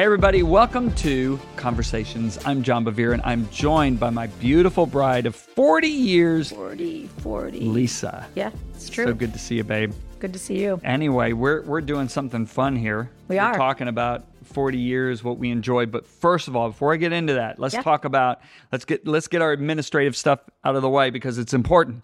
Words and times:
Hey, 0.00 0.06
everybody, 0.06 0.42
welcome 0.42 0.94
to 0.94 1.38
Conversations. 1.56 2.38
I'm 2.46 2.62
John 2.62 2.86
Bevere, 2.86 3.12
and 3.12 3.20
I'm 3.22 3.46
joined 3.50 4.00
by 4.00 4.08
my 4.08 4.28
beautiful 4.28 4.86
bride 4.86 5.26
of 5.26 5.36
40 5.36 5.88
years, 5.88 6.52
40, 6.52 7.06
40. 7.18 7.60
Lisa. 7.60 8.26
Yeah, 8.34 8.50
it's 8.72 8.88
true. 8.88 9.04
So 9.04 9.12
good 9.12 9.34
to 9.34 9.38
see 9.38 9.56
you, 9.56 9.64
babe. 9.64 9.92
Good 10.18 10.32
to 10.32 10.38
see 10.38 10.62
you. 10.62 10.80
Anyway, 10.84 11.34
we're, 11.34 11.60
we're 11.64 11.82
doing 11.82 12.08
something 12.08 12.46
fun 12.46 12.76
here. 12.76 13.10
We 13.28 13.36
we're 13.36 13.42
are. 13.42 13.54
talking 13.54 13.88
about 13.88 14.24
40 14.44 14.78
years, 14.78 15.22
what 15.22 15.36
we 15.36 15.50
enjoy. 15.50 15.84
But 15.84 16.06
first 16.06 16.48
of 16.48 16.56
all, 16.56 16.70
before 16.70 16.94
I 16.94 16.96
get 16.96 17.12
into 17.12 17.34
that, 17.34 17.58
let's 17.58 17.74
Yeah. 17.74 17.82
talk 17.82 18.06
about 18.06 18.40
let's 18.72 18.86
get 18.86 19.06
let's 19.06 19.28
get 19.28 19.42
our 19.42 19.52
administrative 19.52 20.16
stuff 20.16 20.40
out 20.64 20.76
of 20.76 20.80
the 20.80 20.88
way 20.88 21.10
because 21.10 21.36
it's 21.36 21.52
important. 21.52 22.02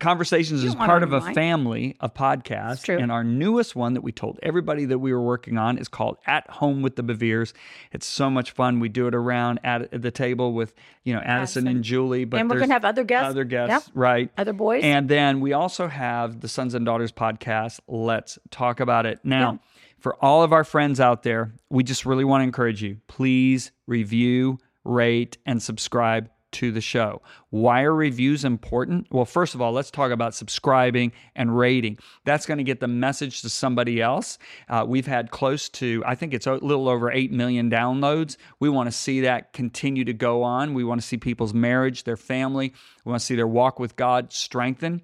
Conversations 0.00 0.64
is 0.64 0.74
part 0.74 1.02
of 1.02 1.12
a 1.12 1.20
family 1.32 1.96
of 2.00 2.14
podcasts, 2.14 2.84
true. 2.84 2.98
and 2.98 3.12
our 3.12 3.22
newest 3.24 3.76
one 3.76 3.94
that 3.94 4.00
we 4.00 4.12
told 4.12 4.38
everybody 4.42 4.84
that 4.86 4.98
we 4.98 5.12
were 5.12 5.22
working 5.22 5.58
on 5.58 5.78
is 5.78 5.88
called 5.88 6.16
"At 6.26 6.48
Home 6.50 6.82
with 6.82 6.96
the 6.96 7.02
Beveres." 7.02 7.52
It's 7.92 8.06
so 8.06 8.30
much 8.30 8.50
fun. 8.52 8.80
We 8.80 8.88
do 8.88 9.06
it 9.06 9.14
around 9.14 9.60
at 9.64 9.90
the 10.02 10.10
table 10.10 10.52
with 10.52 10.74
you 11.04 11.12
know 11.12 11.20
Addison, 11.20 11.64
Addison. 11.64 11.66
and 11.68 11.84
Julie, 11.84 12.24
but 12.24 12.40
And 12.40 12.50
we're 12.50 12.58
gonna 12.58 12.72
have 12.72 12.84
other 12.84 13.04
guests. 13.04 13.30
Other 13.30 13.44
guests, 13.44 13.88
Yep. 13.88 13.96
right? 13.96 14.30
Other 14.38 14.52
boys. 14.52 14.82
And 14.84 15.08
then 15.08 15.40
we 15.40 15.52
also 15.52 15.88
have 15.88 16.40
the 16.40 16.48
Sons 16.48 16.74
and 16.74 16.84
Daughters 16.84 17.12
podcast. 17.12 17.80
Let's 17.86 18.38
talk 18.50 18.80
about 18.80 19.06
it 19.06 19.20
now. 19.24 19.52
Yeah. 19.52 19.58
For 19.98 20.14
all 20.24 20.42
of 20.44 20.52
our 20.52 20.64
friends 20.64 21.00
out 21.00 21.24
there, 21.24 21.52
we 21.70 21.82
just 21.82 22.06
really 22.06 22.24
want 22.24 22.40
to 22.40 22.44
encourage 22.44 22.82
you. 22.82 22.98
Please 23.08 23.72
review, 23.86 24.58
rate, 24.84 25.38
and 25.44 25.60
subscribe 25.62 26.30
to 26.52 26.72
the 26.72 26.80
show. 26.80 27.22
Why 27.50 27.82
are 27.82 27.94
reviews 27.94 28.44
important? 28.44 29.06
Well, 29.10 29.24
first 29.24 29.54
of 29.54 29.60
all, 29.62 29.72
let's 29.72 29.90
talk 29.90 30.10
about 30.10 30.34
subscribing 30.34 31.12
and 31.34 31.56
rating. 31.56 31.98
That's 32.24 32.46
going 32.46 32.58
to 32.58 32.64
get 32.64 32.80
the 32.80 32.88
message 32.88 33.42
to 33.42 33.48
somebody 33.48 34.00
else. 34.00 34.38
Uh, 34.68 34.84
we've 34.86 35.06
had 35.06 35.30
close 35.30 35.68
to, 35.70 36.02
I 36.06 36.14
think 36.14 36.34
it's 36.34 36.46
a 36.46 36.54
little 36.54 36.88
over 36.88 37.10
8 37.10 37.32
million 37.32 37.70
downloads. 37.70 38.36
We 38.60 38.68
want 38.68 38.88
to 38.88 38.92
see 38.96 39.20
that 39.22 39.52
continue 39.52 40.04
to 40.04 40.12
go 40.12 40.42
on. 40.42 40.74
We 40.74 40.84
want 40.84 41.00
to 41.00 41.06
see 41.06 41.16
people's 41.16 41.54
marriage, 41.54 42.04
their 42.04 42.16
family, 42.16 42.72
we 43.04 43.10
want 43.10 43.20
to 43.20 43.26
see 43.26 43.36
their 43.36 43.46
walk 43.46 43.78
with 43.78 43.96
God 43.96 44.32
strengthen. 44.32 45.02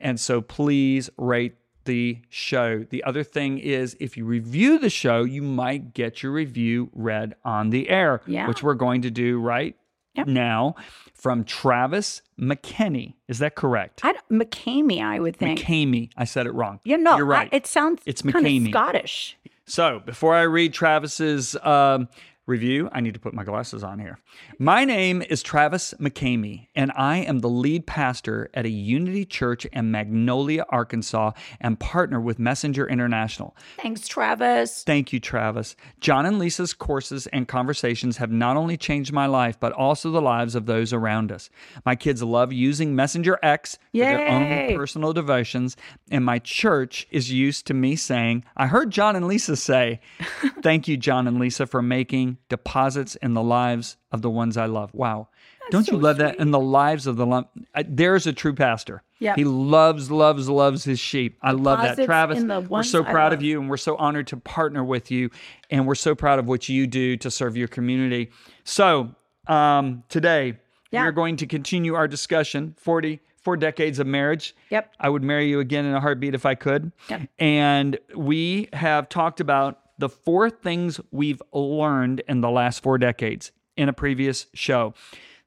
And 0.00 0.20
so 0.20 0.40
please 0.40 1.08
rate 1.16 1.56
the 1.84 2.18
show. 2.28 2.84
The 2.90 3.04
other 3.04 3.22
thing 3.22 3.58
is 3.58 3.96
if 4.00 4.16
you 4.16 4.24
review 4.24 4.78
the 4.78 4.90
show, 4.90 5.22
you 5.22 5.40
might 5.40 5.94
get 5.94 6.22
your 6.22 6.32
review 6.32 6.90
read 6.92 7.36
on 7.44 7.70
the 7.70 7.88
air, 7.88 8.20
Yeah. 8.26 8.48
which 8.48 8.62
we're 8.62 8.74
going 8.74 9.02
to 9.02 9.10
do 9.10 9.38
right 9.40 9.76
Yep. 10.16 10.26
now 10.28 10.74
from 11.14 11.44
Travis 11.44 12.22
McKenney. 12.38 13.14
Is 13.28 13.38
that 13.40 13.54
correct? 13.54 14.00
I 14.04 14.14
McCamey, 14.30 15.02
I 15.02 15.18
would 15.18 15.36
think. 15.36 15.60
McCamey. 15.60 16.10
I 16.16 16.24
said 16.24 16.46
it 16.46 16.52
wrong. 16.52 16.80
you 16.84 16.96
know, 16.98 17.16
You're 17.16 17.26
right. 17.26 17.48
it 17.52 17.66
sounds 17.66 18.02
It's 18.06 18.22
McCamey. 18.22 18.70
Scottish. 18.70 19.36
So 19.64 20.00
before 20.04 20.34
I 20.34 20.42
read 20.42 20.72
Travis's 20.72 21.56
um, 21.56 22.08
review, 22.46 22.88
I 22.92 23.00
need 23.00 23.14
to 23.14 23.20
put 23.20 23.34
my 23.34 23.44
glasses 23.44 23.82
on 23.82 23.98
here. 23.98 24.18
My 24.58 24.84
name 24.84 25.20
is 25.22 25.42
Travis 25.42 25.94
McCamey, 26.00 26.68
and 26.74 26.92
I 26.96 27.18
am 27.18 27.40
the 27.40 27.48
lead 27.48 27.86
pastor 27.86 28.48
at 28.54 28.64
a 28.64 28.70
Unity 28.70 29.24
Church 29.24 29.64
in 29.66 29.90
Magnolia, 29.90 30.64
Arkansas, 30.68 31.32
and 31.60 31.78
partner 31.78 32.20
with 32.20 32.38
Messenger 32.38 32.86
International. 32.86 33.56
Thanks, 33.78 34.06
Travis. 34.06 34.84
Thank 34.84 35.12
you, 35.12 35.18
Travis. 35.18 35.74
John 36.00 36.24
and 36.24 36.38
Lisa's 36.38 36.72
courses 36.72 37.26
and 37.28 37.48
conversations 37.48 38.18
have 38.18 38.30
not 38.30 38.56
only 38.56 38.76
changed 38.76 39.12
my 39.12 39.26
life, 39.26 39.58
but 39.58 39.72
also 39.72 40.10
the 40.10 40.22
lives 40.22 40.54
of 40.54 40.66
those 40.66 40.92
around 40.92 41.32
us. 41.32 41.50
My 41.84 41.96
kids 41.96 42.22
love 42.22 42.52
using 42.52 42.94
Messenger 42.94 43.38
X 43.42 43.78
for 43.92 43.98
their 43.98 44.28
own 44.28 44.76
personal 44.76 45.12
devotions, 45.12 45.76
and 46.10 46.24
my 46.24 46.38
church 46.38 47.08
is 47.10 47.32
used 47.32 47.66
to 47.66 47.74
me 47.74 47.96
saying, 47.96 48.44
I 48.56 48.68
heard 48.68 48.90
John 48.90 49.16
and 49.16 49.26
Lisa 49.26 49.56
say, 49.56 50.00
Thank 50.62 50.86
you, 50.86 50.96
John 50.96 51.26
and 51.26 51.40
Lisa, 51.40 51.66
for 51.66 51.82
making 51.82 52.35
deposits 52.48 53.16
in 53.16 53.34
the 53.34 53.42
lives 53.42 53.96
of 54.12 54.22
the 54.22 54.30
ones 54.30 54.56
I 54.56 54.66
love. 54.66 54.90
Wow. 54.94 55.28
Don't 55.70 55.86
you 55.88 55.94
so 55.94 55.98
love 55.98 56.18
that? 56.18 56.36
In 56.38 56.52
the 56.52 56.60
lives 56.60 57.06
of 57.08 57.16
the 57.16 57.26
I- 57.74 57.84
there's 57.88 58.26
a 58.26 58.32
true 58.32 58.54
pastor. 58.54 59.02
Yep. 59.18 59.36
He 59.36 59.44
loves, 59.44 60.10
loves, 60.10 60.48
loves 60.48 60.84
his 60.84 61.00
sheep. 61.00 61.38
I 61.42 61.52
love 61.52 61.80
that. 61.82 62.04
Travis, 62.04 62.42
we're 62.68 62.82
so 62.82 63.02
proud 63.02 63.32
of 63.32 63.42
you 63.42 63.60
and 63.60 63.68
we're 63.68 63.76
so 63.78 63.96
honored 63.96 64.26
to 64.28 64.36
partner 64.36 64.84
with 64.84 65.10
you 65.10 65.30
and 65.70 65.86
we're 65.86 65.94
so 65.96 66.14
proud 66.14 66.38
of 66.38 66.46
what 66.46 66.68
you 66.68 66.86
do 66.86 67.16
to 67.16 67.30
serve 67.30 67.56
your 67.56 67.68
community 67.68 68.30
so 68.64 69.14
um, 69.48 70.02
today 70.08 70.58
Yeah. 70.90 71.04
we're 71.04 71.12
going 71.12 71.36
to 71.38 71.46
continue 71.46 71.94
our 71.94 72.06
discussion 72.08 72.74
40 72.78 73.20
four 73.42 73.56
decades 73.56 73.98
of 74.00 74.06
marriage 74.06 74.54
Yep. 74.70 74.92
i 75.00 75.08
would 75.08 75.22
marry 75.22 75.48
you 75.48 75.60
again 75.60 75.84
in 75.84 75.94
a 75.94 76.00
heartbeat 76.00 76.34
if 76.34 76.44
i 76.44 76.54
could 76.54 76.92
Yep. 77.08 77.28
and 77.38 77.98
we 78.14 78.68
have 78.72 79.08
talked 79.08 79.40
about 79.40 79.78
the 79.98 80.08
four 80.08 80.50
things 80.50 81.00
we've 81.10 81.42
learned 81.52 82.22
in 82.28 82.40
the 82.40 82.50
last 82.50 82.82
four 82.82 82.98
decades 82.98 83.52
in 83.76 83.88
a 83.88 83.92
previous 83.92 84.46
show 84.54 84.94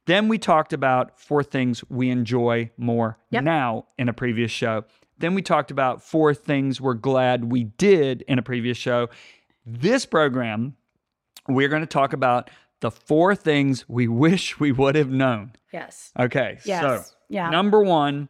then 0.10 0.28
we 0.28 0.40
talked 0.40 0.74
about 0.74 1.20
four 1.20 1.44
things 1.44 1.84
we 1.88 2.10
enjoy 2.10 2.72
more 2.78 3.20
Yep. 3.30 3.44
now 3.44 3.86
in 4.00 4.10
a 4.10 4.14
previous 4.14 4.50
show. 4.50 4.86
Then 5.20 5.36
we 5.36 5.44
talked 5.44 5.70
about 5.70 6.02
four 6.02 6.34
things 6.34 6.82
we're 6.82 6.96
glad 6.96 7.52
we 7.52 7.66
did 7.66 8.24
in 8.24 8.40
a 8.40 8.42
previous 8.42 8.76
show. 8.76 9.10
This 9.68 10.08
program, 10.08 10.76
we're 11.48 11.68
going 11.70 11.84
to 11.84 11.86
talk 11.88 12.14
about 12.14 12.50
the 12.80 12.90
four 12.90 13.36
things 13.36 13.88
we 13.88 14.08
wish 14.08 14.60
we 14.60 14.72
would 14.72 14.96
have 14.96 15.12
known. 15.12 15.52
Yes. 15.72 16.12
Okay. 16.20 16.58
Yes. 16.66 16.82
So, 16.82 17.16
Yeah. 17.28 17.52
number 17.52 17.84
one, 17.84 18.30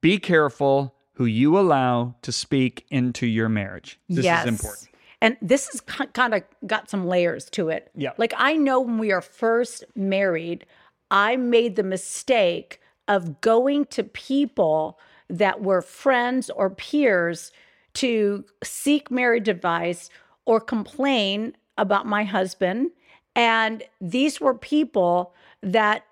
be 0.00 0.18
careful 0.18 0.96
who 1.12 1.26
you 1.26 1.56
allow 1.56 2.16
to 2.22 2.32
speak 2.32 2.84
into 2.90 3.28
your 3.28 3.48
marriage. 3.48 4.00
This 4.08 4.24
yes. 4.24 4.44
is 4.44 4.48
important. 4.48 4.88
And 5.22 5.36
this 5.40 5.68
has 5.68 5.80
kind 5.80 6.34
of 6.34 6.42
got 6.66 6.90
some 6.90 7.06
layers 7.06 7.48
to 7.50 7.68
it. 7.68 7.92
Yeah. 7.94 8.10
Like 8.18 8.34
I 8.36 8.56
know 8.56 8.80
when 8.80 8.98
we 8.98 9.12
are 9.12 9.20
first 9.20 9.84
married, 9.94 10.66
I 11.12 11.36
made 11.36 11.76
the 11.76 11.84
mistake 11.84 12.80
of 13.06 13.40
going 13.40 13.84
to 13.86 14.02
people 14.02 14.98
that 15.30 15.62
were 15.62 15.80
friends 15.80 16.50
or 16.50 16.70
peers 16.70 17.52
to 17.94 18.44
seek 18.64 19.12
marriage 19.12 19.46
advice 19.46 20.10
or 20.44 20.60
complain 20.60 21.56
about 21.78 22.04
my 22.04 22.24
husband. 22.24 22.90
And 23.36 23.84
these 24.00 24.40
were 24.40 24.54
people 24.54 25.34
that 25.62 26.04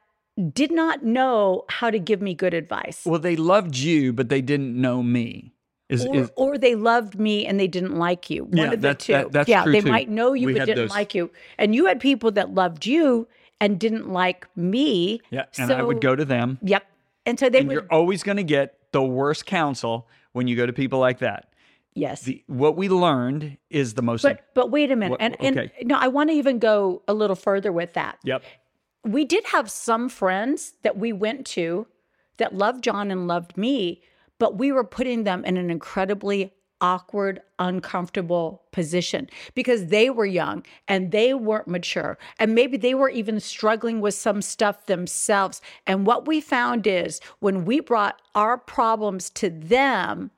did 0.53 0.71
not 0.71 1.05
know 1.05 1.65
how 1.69 1.91
to 1.91 1.99
give 1.99 2.23
me 2.23 2.35
good 2.35 2.55
advice. 2.55 3.03
Well, 3.05 3.19
they 3.19 3.35
loved 3.35 3.77
you, 3.77 4.13
but 4.13 4.29
they 4.29 4.41
didn't 4.41 4.81
know 4.81 5.03
me. 5.03 5.53
Is, 5.91 6.07
or, 6.07 6.17
is 6.17 6.31
or 6.37 6.57
they 6.59 6.75
loved 6.75 7.19
me 7.19 7.47
and 7.47 7.59
they 7.61 7.67
didn't 7.67 7.97
like 7.97 8.31
you. 8.31 8.45
One 8.45 8.57
Yeah, 8.57 8.73
of 8.73 8.81
the 8.81 8.95
two. 8.95 9.13
that- 9.13 9.33
that's 9.33 9.49
yeah, 9.49 9.63
true 9.65 9.73
they 9.73 9.81
too. 9.81 9.89
might 9.91 10.09
know 10.09 10.33
you 10.33 10.47
We 10.47 10.55
but 10.55 10.67
didn't 10.67 10.77
those. 10.85 10.91
like 10.91 11.15
you. 11.15 11.31
And 11.59 11.75
you 11.75 11.87
had 11.87 12.01
people 12.01 12.31
that 12.33 12.55
loved 12.55 12.87
you 12.87 13.27
and 13.61 13.79
didn't 13.79 14.09
like 14.11 14.47
me. 14.57 15.21
yeah, 15.31 15.45
and 15.59 15.71
I 15.73 15.83
would 15.83 16.01
go 16.01 16.15
to 16.17 16.25
them. 16.25 16.59
Yep. 16.63 16.85
And 17.27 17.39
so 17.39 17.49
they 17.51 17.59
And 17.59 17.69
would 17.69 17.75
you're 17.75 17.87
always 17.91 18.23
going 18.23 18.39
to 18.39 18.43
get 18.45 18.79
the 18.93 19.03
worst 19.03 19.45
counsel 19.47 20.09
when 20.33 20.47
you 20.49 20.57
go 20.57 20.65
to 20.67 20.73
people 20.73 20.99
like 21.01 21.19
that. 21.19 21.53
yes. 21.95 22.23
The, 22.23 22.43
what 22.47 22.77
we 22.77 22.89
learned 22.89 23.59
is 23.69 23.95
the 23.95 24.03
most. 24.03 24.23
but 24.23 24.41
but 24.55 24.71
wait 24.71 24.91
a 24.93 24.97
minute. 24.97 25.13
What- 25.13 25.21
and 25.21 25.37
and 25.41 25.59
okay. 25.59 25.73
no, 25.83 25.97
I 25.99 26.09
want 26.09 26.31
to 26.31 26.35
even 26.37 26.59
go 26.59 27.03
a 27.09 27.13
little 27.15 27.37
further 27.37 27.73
with 27.73 27.93
that. 27.95 28.19
yep. 28.25 28.43
we 29.05 29.25
did 29.25 29.45
have 29.47 29.71
some 29.71 30.09
friends 30.09 30.75
that 30.83 30.97
we 30.97 31.13
went 31.13 31.47
to 31.47 31.87
that 32.37 32.55
loved 32.55 32.85
John 32.85 33.11
and 33.11 33.27
loved 33.29 33.57
me, 33.57 34.01
but 34.41 34.57
we 34.59 34.73
were 34.73 34.83
putting 34.83 35.23
them 35.23 35.45
in 35.45 35.57
an 35.57 35.71
incredibly 35.71 36.53
awkward, 36.81 37.43
uncomfortable 37.59 38.63
position 38.73 39.29
because 39.55 39.89
they 39.89 40.09
were 40.09 40.25
young 40.25 40.65
and 40.89 41.13
they 41.13 41.35
weren't 41.35 41.69
mature. 41.69 42.17
And 42.39 42.55
maybe 42.55 42.79
they 42.79 42.95
were 42.95 43.11
even 43.11 43.39
struggling 43.39 44.01
with 44.01 44.15
some 44.15 44.41
stuff 44.41 44.87
themselves. 44.87 45.61
And 45.87 46.07
what 46.07 46.27
we 46.27 46.41
found 46.41 46.87
is 46.87 47.21
when 47.41 47.67
we 47.67 47.81
brought 47.81 48.21
our 48.35 48.57
problems 48.57 49.29
to 49.31 49.51
them, 49.51 50.31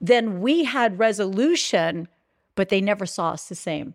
then 0.00 0.40
we 0.40 0.64
had 0.64 0.98
resolution, 0.98 2.08
but 2.56 2.68
they 2.68 2.80
never 2.80 3.06
saw 3.06 3.30
us 3.30 3.48
the 3.48 3.54
same. 3.54 3.94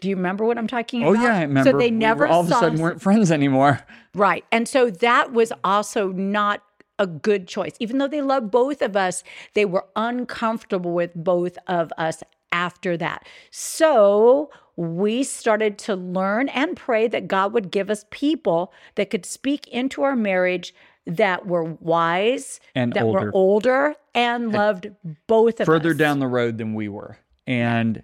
Do 0.00 0.08
you 0.08 0.16
remember 0.16 0.44
what 0.44 0.58
I'm 0.58 0.66
talking 0.66 1.04
oh, 1.04 1.12
about? 1.12 1.20
Oh 1.20 1.26
yeah, 1.28 1.36
I 1.36 1.42
remember. 1.42 1.70
So 1.70 1.78
they 1.78 1.86
we 1.86 1.90
never 1.92 2.24
were, 2.24 2.32
all 2.32 2.40
of 2.40 2.48
a 2.48 2.50
sudden 2.50 2.74
us- 2.74 2.80
weren't 2.80 3.00
friends 3.00 3.30
anymore. 3.30 3.86
Right. 4.14 4.44
And 4.50 4.68
so 4.68 4.90
that 4.90 5.32
was 5.32 5.52
also 5.62 6.08
not 6.08 6.64
a 6.98 7.06
good 7.06 7.48
choice. 7.48 7.72
Even 7.80 7.98
though 7.98 8.08
they 8.08 8.22
loved 8.22 8.50
both 8.50 8.82
of 8.82 8.96
us, 8.96 9.24
they 9.54 9.64
were 9.64 9.86
uncomfortable 9.96 10.92
with 10.92 11.14
both 11.14 11.58
of 11.66 11.92
us 11.98 12.22
after 12.52 12.96
that. 12.98 13.26
So 13.50 14.50
we 14.76 15.22
started 15.22 15.78
to 15.78 15.96
learn 15.96 16.48
and 16.50 16.76
pray 16.76 17.08
that 17.08 17.28
God 17.28 17.52
would 17.52 17.70
give 17.70 17.90
us 17.90 18.04
people 18.10 18.72
that 18.94 19.10
could 19.10 19.26
speak 19.26 19.66
into 19.68 20.02
our 20.02 20.16
marriage 20.16 20.74
that 21.06 21.46
were 21.46 21.64
wise, 21.64 22.60
And 22.74 22.92
that 22.92 23.02
older. 23.02 23.26
were 23.26 23.30
older, 23.34 23.94
and 24.14 24.52
loved 24.52 24.88
both 25.26 25.60
of 25.60 25.66
Further 25.66 25.78
us. 25.78 25.82
Further 25.82 25.94
down 25.94 26.20
the 26.20 26.28
road 26.28 26.58
than 26.58 26.74
we 26.74 26.88
were, 26.88 27.18
and 27.46 28.02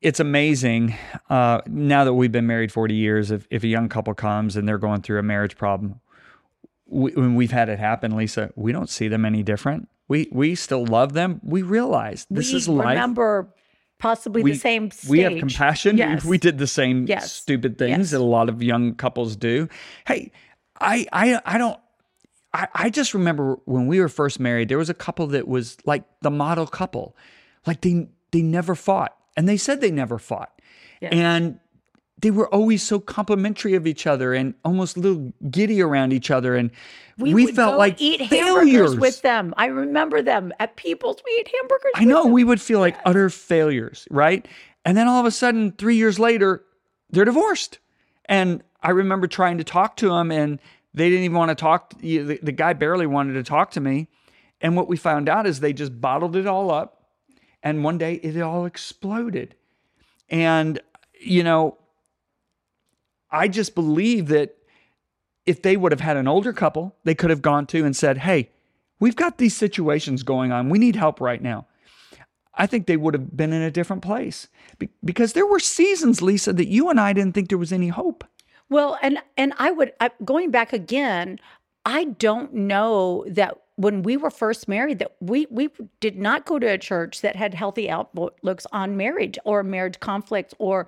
it's 0.00 0.20
amazing 0.20 0.94
uh, 1.28 1.60
now 1.66 2.04
that 2.04 2.14
we've 2.14 2.32
been 2.32 2.46
married 2.46 2.70
40 2.72 2.94
years. 2.94 3.30
If, 3.30 3.46
if 3.50 3.64
a 3.64 3.66
young 3.66 3.88
couple 3.88 4.14
comes 4.14 4.56
and 4.56 4.68
they're 4.68 4.78
going 4.78 5.02
through 5.02 5.18
a 5.18 5.22
marriage 5.22 5.56
problem, 5.56 6.00
we, 6.90 7.12
when 7.12 7.34
we've 7.34 7.50
had 7.52 7.68
it 7.68 7.78
happen, 7.78 8.16
Lisa, 8.16 8.50
we 8.56 8.72
don't 8.72 8.90
see 8.90 9.08
them 9.08 9.24
any 9.24 9.42
different. 9.42 9.88
We 10.08 10.28
we 10.32 10.54
still 10.54 10.84
love 10.84 11.12
them. 11.12 11.40
We 11.44 11.62
realize 11.62 12.26
this 12.30 12.50
we 12.52 12.58
is 12.58 12.68
life. 12.68 12.88
remember 12.88 13.54
possibly 13.98 14.42
we, 14.42 14.52
the 14.52 14.58
same 14.58 14.90
stage. 14.90 15.10
we 15.10 15.20
have 15.20 15.38
compassion. 15.38 15.96
Yes. 15.96 16.24
We 16.24 16.38
did 16.38 16.58
the 16.58 16.66
same 16.66 17.06
Yes. 17.06 17.32
stupid 17.32 17.78
things 17.78 17.98
Yes. 17.98 18.10
that 18.10 18.18
a 18.20 18.24
lot 18.24 18.48
of 18.48 18.62
young 18.62 18.94
couples 18.94 19.36
do. 19.36 19.68
Hey, 20.06 20.32
I 20.80 21.06
I 21.12 21.40
I 21.44 21.58
don't 21.58 21.78
I, 22.52 22.66
I 22.74 22.90
just 22.90 23.14
remember 23.14 23.58
when 23.66 23.86
we 23.86 24.00
were 24.00 24.08
first 24.08 24.40
married, 24.40 24.68
there 24.68 24.78
was 24.78 24.90
a 24.90 24.94
couple 24.94 25.28
that 25.28 25.46
was 25.46 25.76
like 25.84 26.02
the 26.22 26.30
model 26.30 26.66
couple. 26.66 27.16
Like 27.66 27.82
they 27.82 28.08
they 28.32 28.42
never 28.42 28.74
fought. 28.74 29.16
And 29.36 29.48
they 29.48 29.56
said 29.56 29.80
they 29.80 29.92
never 29.92 30.18
fought. 30.18 30.60
And 31.00 31.60
they 32.20 32.30
were 32.30 32.48
always 32.48 32.82
so 32.82 32.98
complimentary 33.00 33.74
of 33.74 33.86
each 33.86 34.06
other 34.06 34.34
and 34.34 34.54
almost 34.64 34.96
a 34.96 35.00
little 35.00 35.32
giddy 35.50 35.80
around 35.80 36.12
each 36.12 36.30
other. 36.30 36.56
And 36.56 36.70
we, 37.18 37.34
would 37.34 37.54
felt 37.54 37.78
like 37.78 38.00
eat 38.00 38.28
failures 38.28 38.72
hamburgers 38.72 38.96
with 38.96 39.22
them. 39.22 39.54
I 39.56 39.66
remember 39.66 40.22
them 40.22 40.52
at 40.58 40.76
People's. 40.76 41.18
We 41.24 41.32
eat 41.40 41.50
hamburgers. 41.60 41.92
I 41.94 42.04
know 42.04 42.26
we 42.26 42.44
would 42.44 42.60
feel 42.60 42.80
like 42.80 42.96
utter 43.04 43.30
failures, 43.30 44.06
right? 44.10 44.46
And 44.84 44.96
then 44.96 45.08
all 45.08 45.20
of 45.20 45.26
a 45.26 45.30
sudden, 45.30 45.72
three 45.72 45.96
years 45.96 46.18
later, 46.18 46.64
they're 47.10 47.24
divorced. 47.24 47.78
And 48.26 48.62
I 48.82 48.90
remember 48.90 49.26
trying 49.26 49.58
to 49.58 49.64
talk 49.64 49.96
to 49.96 50.08
them, 50.08 50.30
and 50.30 50.58
they 50.94 51.08
didn't 51.10 51.24
even 51.24 51.36
want 51.36 51.50
to 51.50 51.54
talk. 51.54 51.90
To, 51.90 52.24
The, 52.24 52.40
the 52.42 52.52
guy 52.52 52.72
barely 52.72 53.06
wanted 53.06 53.34
to 53.34 53.42
talk 53.42 53.70
to 53.72 53.80
me. 53.80 54.08
And 54.60 54.76
what 54.76 54.88
we 54.88 54.96
found 54.96 55.28
out 55.28 55.46
is 55.46 55.60
they 55.60 55.72
just 55.72 56.00
bottled 56.00 56.36
it 56.36 56.46
all 56.46 56.70
up. 56.70 57.04
And 57.62 57.84
one 57.84 57.98
day 57.98 58.14
it 58.14 58.40
all 58.40 58.64
exploded. 58.64 59.54
And, 60.30 60.80
you 61.20 61.42
know, 61.42 61.76
I 63.32 63.48
just 63.48 63.74
believe 63.74 64.28
that 64.28 64.56
if 65.46 65.62
they 65.62 65.76
would 65.76 65.92
have 65.92 66.00
had 66.00 66.16
an 66.16 66.28
older 66.28 66.52
couple, 66.52 66.96
they 67.04 67.14
could 67.14 67.30
have 67.30 67.42
gone 67.42 67.66
to 67.68 67.84
and 67.84 67.96
said, 67.96 68.18
Hey, 68.18 68.50
we've 68.98 69.16
got 69.16 69.38
these 69.38 69.56
situations 69.56 70.22
going 70.22 70.52
on. 70.52 70.68
We 70.68 70.78
need 70.78 70.96
help 70.96 71.20
right 71.20 71.42
now. 71.42 71.66
I 72.54 72.66
think 72.66 72.86
they 72.86 72.96
would 72.96 73.14
have 73.14 73.36
been 73.36 73.52
in 73.52 73.62
a 73.62 73.70
different 73.70 74.02
place 74.02 74.48
Be- 74.78 74.90
because 75.04 75.32
there 75.32 75.46
were 75.46 75.60
seasons, 75.60 76.20
Lisa, 76.20 76.52
that 76.52 76.68
you 76.68 76.90
and 76.90 77.00
I 77.00 77.12
didn't 77.12 77.34
think 77.34 77.48
there 77.48 77.58
was 77.58 77.72
any 77.72 77.88
hope. 77.88 78.24
Well, 78.68 78.98
and 79.02 79.18
and 79.36 79.52
I 79.58 79.70
would 79.70 79.92
I, 80.00 80.10
going 80.24 80.50
back 80.50 80.72
again. 80.72 81.38
I 81.86 82.04
don't 82.04 82.52
know 82.52 83.24
that 83.28 83.58
when 83.76 84.02
we 84.02 84.18
were 84.18 84.30
first 84.30 84.68
married 84.68 84.98
that 84.98 85.16
we 85.20 85.46
we 85.50 85.70
did 86.00 86.18
not 86.18 86.44
go 86.44 86.58
to 86.58 86.66
a 86.66 86.76
church 86.76 87.22
that 87.22 87.34
had 87.34 87.54
healthy 87.54 87.88
outlooks 87.88 88.66
on 88.72 88.98
marriage 88.98 89.38
or 89.44 89.62
marriage 89.62 89.98
conflicts 90.00 90.54
or 90.58 90.86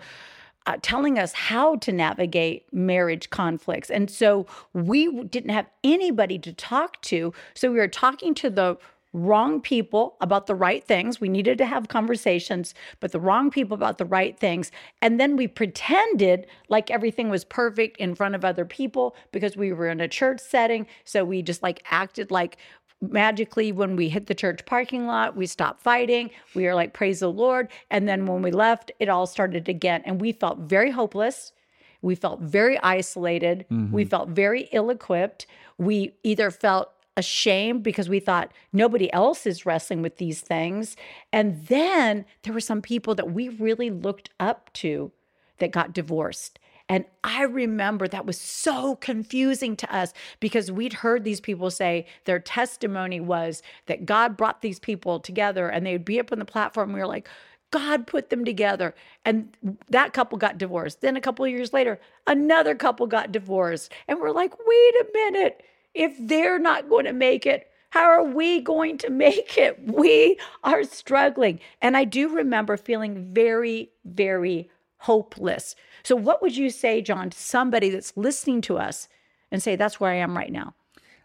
uh, 0.67 0.77
telling 0.83 1.19
us 1.19 1.33
how 1.33 1.77
to 1.77 1.93
navigate 1.93 2.73
marriage 2.73 3.31
conflicts. 3.31 3.91
And 3.91 4.11
so 4.11 4.47
we 4.73 5.25
didn't 5.25 5.51
have 5.51 5.67
anybody 5.83 6.39
to 6.41 6.53
talk 6.53 7.01
to. 7.03 7.33
So 7.55 7.71
we 7.71 7.79
were 7.79 7.89
talking 7.89 8.35
to 8.35 8.51
the 8.51 8.79
wrong 9.13 9.61
people 9.61 10.17
about 10.21 10.47
the 10.47 10.55
right 10.55 10.85
things. 10.85 11.21
We 11.21 11.29
needed 11.29 11.59
to 11.59 11.67
have 11.67 11.89
conversations, 11.89 12.75
but 13.01 13.13
the 13.13 13.21
wrong 13.21 13.51
people 13.51 13.75
about 13.75 13.99
the 13.99 14.07
right 14.07 14.39
things. 14.39 14.71
And 15.03 15.21
then 15.21 15.37
we 15.37 15.47
pretended 15.47 16.47
like 16.69 16.91
everything 16.91 17.29
was 17.29 17.45
perfect 17.45 17.99
in 17.99 18.15
front 18.15 18.35
of 18.35 18.45
other 18.45 18.65
people 18.65 19.15
because 19.31 19.57
we 19.57 19.73
were 19.73 19.89
in 19.89 20.01
a 20.01 20.09
church 20.09 20.41
setting. 20.41 20.87
So 21.05 21.25
we 21.25 21.43
just 21.43 21.63
like 21.63 21.83
acted 21.91 22.31
like 22.31 22.57
magically 23.03 23.73
when 23.73 23.97
we 23.97 24.09
hit 24.09 24.27
the 24.27 24.35
church 24.35 24.65
parking 24.65 25.07
lot 25.07 25.37
we 25.37 25.47
stopped 25.47 25.83
fighting. 25.83 26.31
We 26.55 26.65
were 26.65 26.75
like 26.75 26.95
praise 26.95 27.21
the 27.21 27.31
lord. 27.31 27.69
And 27.91 28.09
then 28.09 28.27
when 28.27 28.43
we 28.43 28.51
left 28.53 28.93
it 29.01 29.09
all 29.09 29.27
started 29.27 29.69
again. 29.69 30.03
And 30.07 30.21
we 30.21 30.33
felt 30.33 30.59
very 30.61 30.93
hopeless. 30.93 31.53
We 32.01 32.15
felt 32.15 32.41
very 32.41 32.79
isolated. 32.79 33.67
Mm-hmm. 33.71 33.93
We 33.93 34.05
felt 34.05 34.29
very 34.31 34.69
ill-equipped. 34.73 35.47
We 35.79 36.15
either 36.23 36.51
felt 36.51 36.91
ashamed 37.17 37.83
because 37.83 38.09
we 38.09 38.21
thought 38.21 38.53
nobody 38.73 39.13
else 39.13 39.47
is 39.47 39.67
wrestling 39.67 40.03
with 40.03 40.17
these 40.17 40.41
things. 40.41 40.97
And 41.33 41.67
then 41.67 42.25
there 42.43 42.55
were 42.55 42.61
some 42.61 42.83
people 42.83 43.15
that 43.17 43.33
we 43.33 43.51
really 43.51 43.91
looked 43.91 44.31
up 44.41 44.73
to 44.75 45.13
that 45.59 45.73
got 45.73 45.93
divorced 45.93 46.59
and 46.89 47.05
I 47.25 47.43
remember 47.45 48.09
that 48.09 48.27
was 48.27 48.39
so 48.39 48.97
confusing 48.97 49.77
to 49.77 49.95
us 49.95 50.13
because 50.41 50.71
we'd 50.71 50.93
heard 50.93 51.25
these 51.25 51.41
people 51.41 51.71
say 51.71 52.07
their 52.25 52.39
testimony 52.39 53.21
was 53.21 53.63
that 53.87 54.07
God 54.07 54.37
brought 54.37 54.63
these 54.63 54.79
people 54.79 55.21
together 55.21 55.69
and 55.69 55.87
they 55.87 55.93
would 55.93 56.05
be 56.05 56.21
up 56.21 56.33
on 56.33 56.39
the 56.39 56.45
platform. 56.45 56.93
We 56.93 57.01
were 57.01 57.07
like, 57.07 57.29
God 57.73 58.07
put 58.07 58.31
them 58.31 58.45
together. 58.45 58.95
And 59.25 59.57
that 59.89 60.13
couple 60.13 60.39
got 60.39 60.59
divorced. 60.59 61.01
Then 61.01 61.17
a 61.17 61.21
couple 61.21 61.45
of 61.45 61.51
years 61.51 61.73
later, 61.73 61.99
another 62.27 62.75
couple 62.75 63.07
got 63.07 63.33
divorced. 63.33 63.93
And 64.07 64.21
we're 64.21 64.31
like, 64.31 64.53
wait 64.59 64.95
a 65.01 65.07
minute. 65.13 65.65
If 65.95 66.15
they're 66.19 66.59
not 66.59 66.89
going 66.89 67.07
to 67.07 67.13
make 67.13 67.47
it, 67.47 67.69
how 67.91 68.05
are 68.05 68.25
we 68.25 68.61
going 68.61 68.99
to 68.99 69.11
make 69.27 69.59
it? 69.59 69.79
We 69.87 70.39
are 70.63 70.85
struggling. 70.85 71.61
And 71.81 71.97
I 71.97 72.05
do 72.05 72.29
remember 72.35 72.77
feeling 72.77 73.33
very, 73.33 73.91
very 74.05 74.71
hopeless. 75.03 75.75
So, 76.03 76.17
what 76.17 76.43
would 76.43 76.57
you 76.57 76.71
say, 76.71 77.03
John, 77.03 77.31
to 77.31 77.39
somebody 77.39 77.91
that's 77.91 78.17
listening 78.17 78.61
to 78.63 78.79
us 78.79 79.09
and 79.51 79.63
say, 79.63 79.77
that's 79.77 80.01
where 80.01 80.11
I 80.11 80.17
am 80.17 80.37
right 80.37 80.53
now? 80.53 80.75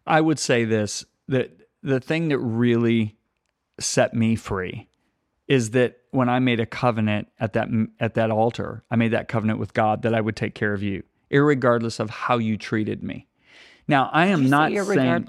I 0.05 0.21
would 0.21 0.39
say 0.39 0.65
this 0.65 1.05
that 1.27 1.51
the 1.83 1.99
thing 1.99 2.29
that 2.29 2.39
really 2.39 3.15
set 3.79 4.13
me 4.13 4.35
free 4.35 4.87
is 5.47 5.71
that 5.71 5.97
when 6.11 6.29
I 6.29 6.39
made 6.39 6.59
a 6.59 6.65
covenant 6.65 7.27
at 7.39 7.53
that 7.53 7.69
at 7.99 8.15
that 8.15 8.31
altar, 8.31 8.83
I 8.89 8.95
made 8.95 9.11
that 9.11 9.27
covenant 9.27 9.59
with 9.59 9.73
God 9.73 10.01
that 10.01 10.13
I 10.13 10.21
would 10.21 10.35
take 10.35 10.55
care 10.55 10.73
of 10.73 10.81
you, 10.81 11.03
irregardless 11.31 11.99
of 11.99 12.09
how 12.09 12.37
you 12.37 12.57
treated 12.57 13.03
me. 13.03 13.27
Now, 13.87 14.09
I 14.11 14.27
am 14.27 14.49
not 14.49 14.71
saying 14.71 15.25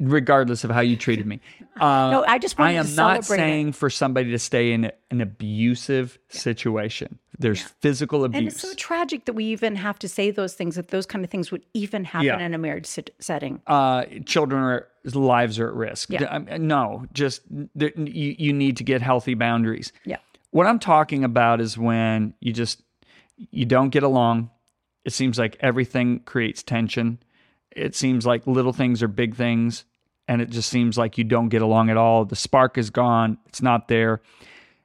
regardless. 0.00 0.64
of 0.64 0.70
how 0.70 0.80
you 0.80 0.96
treated 0.96 1.26
me. 1.26 1.40
Uh, 1.80 2.10
No, 2.10 2.24
I 2.26 2.38
just 2.38 2.58
I 2.58 2.72
am 2.72 2.86
to 2.86 2.94
not 2.94 3.24
celebrate 3.24 3.44
it. 3.44 3.48
saying 3.48 3.72
for 3.72 3.90
somebody 3.90 4.30
to 4.32 4.38
stay 4.38 4.72
in 4.72 4.90
an 5.10 5.20
abusive 5.20 6.18
situation. 6.28 7.18
There's 7.38 7.62
physical 7.62 8.24
abuse, 8.24 8.38
And 8.38 8.48
it's 8.48 8.60
so 8.60 8.74
tragic 8.74 9.24
that 9.26 9.32
we 9.32 9.44
even 9.46 9.76
have 9.76 9.98
to 10.00 10.08
say 10.08 10.30
those 10.30 10.54
things, 10.54 10.74
that 10.76 10.88
those 10.88 11.06
kind 11.06 11.24
of 11.24 11.30
things 11.30 11.50
would 11.50 11.64
even 11.74 12.04
happen 12.04 12.26
Yeah. 12.26 12.38
in 12.40 12.52
a 12.54 12.58
marriage 12.58 12.86
setting. 13.18 13.60
uh, 13.66 14.04
children 14.26 14.60
are 14.62 14.88
lives 15.14 15.58
are 15.58 15.68
at 15.68 15.74
risk. 15.74 16.10
Yeah. 16.10 16.24
Um, 16.24 16.46
No, 16.66 17.06
just 17.14 17.42
you, 17.50 18.34
you 18.38 18.52
need 18.52 18.76
to 18.78 18.84
get 18.84 19.00
healthy 19.00 19.32
boundaries. 19.34 19.92
Yeah. 20.04 20.16
What 20.50 20.66
I'm 20.66 20.78
talking 20.78 21.24
about 21.24 21.60
is 21.60 21.78
when 21.78 22.34
you 22.40 22.52
just 22.52 22.82
you 23.50 23.64
don't 23.64 23.88
get 23.90 24.02
along. 24.02 24.50
It 25.06 25.14
seems 25.14 25.38
like 25.38 25.56
everything 25.60 26.20
creates 26.26 26.62
tension. 26.62 27.20
It 27.70 27.94
seems 27.94 28.26
like 28.26 28.46
little 28.46 28.74
things 28.74 29.02
are 29.02 29.08
big 29.08 29.34
things, 29.34 29.84
and 30.30 30.40
it 30.40 30.48
just 30.48 30.70
seems 30.70 30.96
like 30.96 31.18
you 31.18 31.24
don't 31.24 31.48
get 31.48 31.60
along 31.60 31.90
at 31.90 31.96
all. 31.96 32.24
The 32.24 32.36
spark 32.36 32.78
is 32.78 32.88
gone. 32.88 33.36
It's 33.46 33.60
not 33.60 33.88
there. 33.88 34.22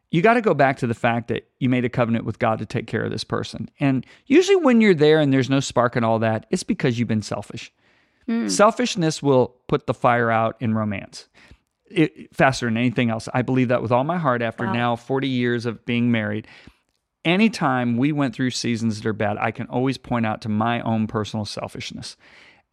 You 0.10 0.24
got 0.24 0.34
to 0.34 0.42
go 0.42 0.56
back 0.56 0.78
to 0.78 0.88
the 0.88 0.96
fact 0.96 1.28
that 1.28 1.48
you 1.60 1.70
made 1.70 1.86
a 1.86 1.90
covenant 1.90 2.26
with 2.26 2.40
God 2.40 2.58
to 2.60 2.66
take 2.66 2.88
care 2.88 3.04
of 3.04 3.12
this 3.12 3.24
person. 3.24 3.70
And 3.80 4.08
usually, 4.26 4.56
when 4.56 4.82
you're 4.82 4.96
there 4.96 5.20
and 5.20 5.32
there's 5.32 5.50
no 5.50 5.60
spark 5.60 5.96
and 5.96 6.04
all 6.04 6.18
that, 6.18 6.48
it's 6.50 6.64
because 6.64 6.98
you've 6.98 7.08
been 7.08 7.22
selfish. 7.22 7.72
Selfishness 8.48 9.22
will 9.22 9.56
put 9.68 9.86
the 9.86 9.94
fire 9.94 10.32
out 10.32 10.58
in 10.60 10.74
romance 10.74 11.28
it, 11.92 12.36
faster 12.36 12.66
than 12.66 12.76
anything 12.76 13.12
else. 13.12 13.30
I 13.32 13.44
believe 13.44 13.68
that 13.68 13.84
with 13.84 13.92
all 13.92 14.04
my 14.04 14.18
heart 14.18 14.42
after 14.42 14.66
now 14.66 14.96
40 14.96 15.28
years 15.28 15.68
of 15.68 15.86
being 15.86 16.12
married. 16.12 16.48
Anytime 17.24 17.98
we 17.98 18.12
went 18.12 18.34
through 18.34 18.52
seasons 18.52 18.98
that 18.98 19.08
are 19.08 19.14
bad, 19.14 19.38
I 19.38 19.52
can 19.52 19.68
always 19.68 20.00
point 20.00 20.26
out 20.26 20.42
to 20.42 20.50
my 20.50 20.82
own 20.82 21.06
personal 21.06 21.46
selfishness. 21.46 22.18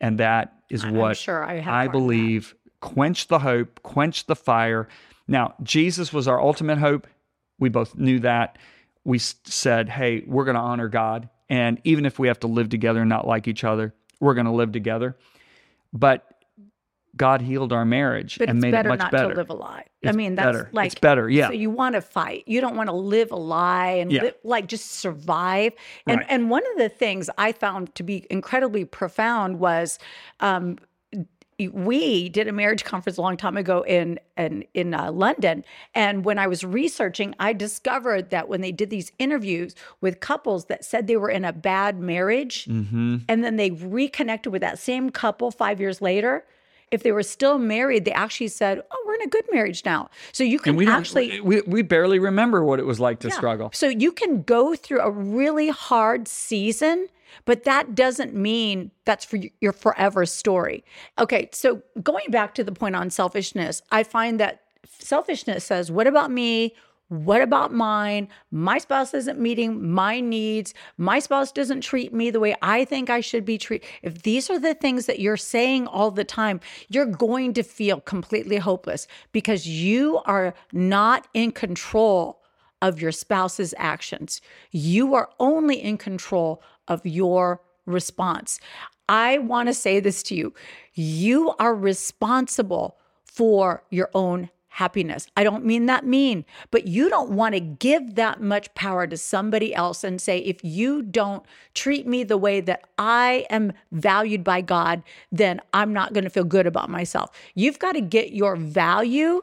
And 0.00 0.18
that 0.18 0.54
is 0.68 0.86
what 0.86 1.16
sure 1.16 1.44
I 1.44 1.84
I 1.84 1.86
believe 1.86 2.54
quench 2.82 3.28
the 3.28 3.38
hope, 3.38 3.80
quench 3.82 4.26
the 4.26 4.36
fire. 4.36 4.86
Now, 5.26 5.54
Jesus 5.62 6.12
was 6.12 6.28
our 6.28 6.38
ultimate 6.38 6.76
hope. 6.76 7.06
We 7.58 7.70
both 7.70 7.94
knew 7.96 8.18
that. 8.20 8.58
We 9.04 9.18
said, 9.18 9.88
hey, 9.88 10.22
we're 10.26 10.44
going 10.44 10.56
to 10.56 10.60
honor 10.60 10.88
God. 10.88 11.30
And 11.48 11.80
even 11.84 12.04
if 12.04 12.18
we 12.18 12.28
have 12.28 12.40
to 12.40 12.46
live 12.48 12.68
together 12.68 13.00
and 13.00 13.08
not 13.08 13.26
like 13.26 13.48
each 13.48 13.64
other, 13.64 13.94
we're 14.20 14.34
going 14.34 14.46
to 14.46 14.52
live 14.52 14.72
together. 14.72 15.16
But 15.92 16.26
God 17.14 17.40
healed 17.42 17.72
our 17.72 17.84
marriage 17.84 18.38
But 18.38 18.48
and 18.48 18.60
made 18.60 18.70
better 18.72 18.88
it 18.88 18.92
much 18.92 18.98
not 19.00 19.12
better. 19.12 19.28
to 19.30 19.34
live 19.36 19.50
a 19.50 19.54
lie. 19.54 19.84
I 20.04 20.12
mean, 20.12 20.34
that's 20.34 20.46
better. 20.46 20.64
It's 20.64 20.74
like 20.74 21.00
better, 21.00 21.28
yeah. 21.28 21.48
So 21.48 21.52
you 21.52 21.70
want 21.70 21.94
to 21.94 22.00
fight. 22.00 22.44
You 22.46 22.60
don't 22.60 22.74
want 22.74 22.88
to 22.88 22.94
live 22.94 23.30
a 23.32 23.36
lie 23.36 23.88
and 24.00 24.10
Yeah. 24.10 24.22
li- 24.22 24.32
like 24.44 24.66
just 24.66 24.92
survive. 24.92 25.74
And 26.06 26.18
Right. 26.18 26.26
and 26.30 26.48
one 26.50 26.62
of 26.72 26.78
the 26.78 26.88
things 26.88 27.28
I 27.36 27.52
found 27.52 27.94
to 27.96 28.02
be 28.02 28.26
incredibly 28.30 28.84
profound 28.84 29.58
was. 29.60 29.98
Um, 30.40 30.78
we 31.68 32.28
did 32.28 32.48
a 32.48 32.52
marriage 32.52 32.84
conference 32.84 33.18
a 33.18 33.22
long 33.22 33.36
time 33.36 33.56
ago 33.56 33.82
in 33.82 34.18
in 34.36 34.64
in 34.74 34.94
uh, 34.94 35.10
London, 35.12 35.64
and 35.94 36.24
when 36.24 36.38
I 36.38 36.46
was 36.46 36.64
researching, 36.64 37.34
I 37.38 37.52
discovered 37.52 38.30
that 38.30 38.48
when 38.48 38.60
they 38.60 38.72
did 38.72 38.90
these 38.90 39.12
interviews 39.18 39.74
with 40.00 40.20
couples 40.20 40.66
that 40.66 40.84
said 40.84 41.06
they 41.06 41.16
were 41.16 41.30
in 41.30 41.44
a 41.44 41.52
bad 41.52 41.98
marriage, 42.00 42.66
Mm-hmm. 42.66 43.18
and 43.28 43.44
then 43.44 43.56
they 43.56 43.70
reconnected 43.70 44.52
with 44.52 44.62
that 44.62 44.78
same 44.78 45.10
couple 45.10 45.50
five 45.50 45.80
years 45.80 46.00
later. 46.00 46.44
If 46.90 47.02
they 47.02 47.12
were 47.12 47.22
still 47.22 47.58
married, 47.58 48.04
they 48.04 48.12
actually 48.12 48.48
said, 48.48 48.82
"Oh, 48.90 49.04
we're 49.06 49.14
in 49.14 49.22
a 49.22 49.28
good 49.28 49.46
marriage 49.50 49.82
now." 49.84 50.10
So 50.32 50.44
you 50.44 50.58
can 50.58 50.76
we 50.76 50.86
actually 50.86 51.40
we, 51.40 51.62
we 51.62 51.80
barely 51.82 52.18
remember 52.18 52.62
what 52.64 52.78
it 52.78 52.84
was 52.86 53.00
like 53.00 53.20
to 53.20 53.28
yeah. 53.28 53.34
struggle. 53.34 53.70
So 53.72 53.88
you 53.88 54.12
can 54.12 54.42
go 54.42 54.74
through 54.74 55.00
a 55.00 55.10
really 55.10 55.70
hard 55.70 56.28
season, 56.28 57.08
but 57.44 57.64
that 57.64 57.94
doesn't 57.94 58.34
mean 58.34 58.90
that's 59.04 59.24
for 59.24 59.38
your 59.60 59.72
forever 59.72 60.26
story. 60.26 60.84
Okay, 61.18 61.48
so 61.52 61.82
going 62.02 62.30
back 62.30 62.54
to 62.54 62.64
the 62.64 62.72
point 62.72 62.96
on 62.96 63.10
selfishness, 63.10 63.82
I 63.90 64.02
find 64.02 64.40
that 64.40 64.62
selfishness 64.86 65.64
says, 65.64 65.90
"What 65.90 66.06
about 66.06 66.30
me? 66.30 66.74
what 67.12 67.42
about 67.42 67.74
mine? 67.74 68.26
My 68.50 68.78
spouse 68.78 69.12
isn't 69.12 69.38
meeting 69.38 69.92
my 69.92 70.20
needs. 70.20 70.72
My 70.96 71.18
spouse 71.18 71.52
doesn't 71.52 71.82
treat 71.82 72.14
me 72.14 72.30
the 72.30 72.40
way 72.40 72.56
I 72.62 72.86
think 72.86 73.10
I 73.10 73.20
should 73.20 73.44
be 73.44 73.58
treated. 73.58 73.86
If 74.00 74.22
these 74.22 74.48
are 74.48 74.58
the 74.58 74.72
things 74.72 75.04
that 75.06 75.20
you're 75.20 75.36
saying 75.36 75.86
all 75.86 76.10
the 76.10 76.24
time, 76.24 76.60
you're 76.88 77.04
going 77.04 77.52
to 77.52 77.62
feel 77.62 78.00
completely 78.00 78.56
hopeless 78.56 79.06
because 79.30 79.68
you 79.68 80.22
are 80.24 80.54
not 80.72 81.28
in 81.34 81.52
control 81.52 82.40
of 82.80 82.98
your 82.98 83.12
spouse's 83.12 83.74
actions. 83.76 84.40
You 84.70 85.14
are 85.14 85.28
only 85.38 85.82
in 85.82 85.98
control 85.98 86.62
of 86.88 87.04
your 87.04 87.60
response. 87.86 88.60
I 89.08 89.38
want 89.38 89.68
to 89.68 89.74
say 89.74 90.00
this 90.00 90.22
to 90.24 90.34
you 90.34 90.54
you 90.94 91.54
are 91.58 91.74
responsible 91.74 92.98
for 93.24 93.82
your 93.90 94.10
own 94.14 94.50
happiness. 94.68 95.26
I 95.36 95.44
don't 95.44 95.66
mean 95.66 95.84
that 95.86 96.06
mean, 96.06 96.46
but 96.70 96.86
you 96.86 97.10
don't 97.10 97.32
want 97.32 97.54
to 97.54 97.60
give 97.60 98.14
that 98.14 98.40
much 98.40 98.72
power 98.74 99.06
to 99.06 99.18
somebody 99.18 99.74
else 99.74 100.02
and 100.02 100.18
say, 100.18 100.38
if 100.38 100.64
you 100.64 101.02
don't 101.02 101.44
treat 101.74 102.06
me 102.06 102.24
the 102.24 102.38
way 102.38 102.62
that 102.62 102.84
I 102.96 103.44
am 103.50 103.74
valued 103.90 104.42
by 104.42 104.62
God, 104.62 105.02
then 105.30 105.60
I'm 105.74 105.92
not 105.92 106.14
going 106.14 106.24
to 106.24 106.30
feel 106.30 106.44
good 106.44 106.66
about 106.66 106.88
myself. 106.88 107.30
You've 107.54 107.78
got 107.78 107.92
to 107.92 108.00
get 108.00 108.32
your 108.32 108.56
value 108.56 109.42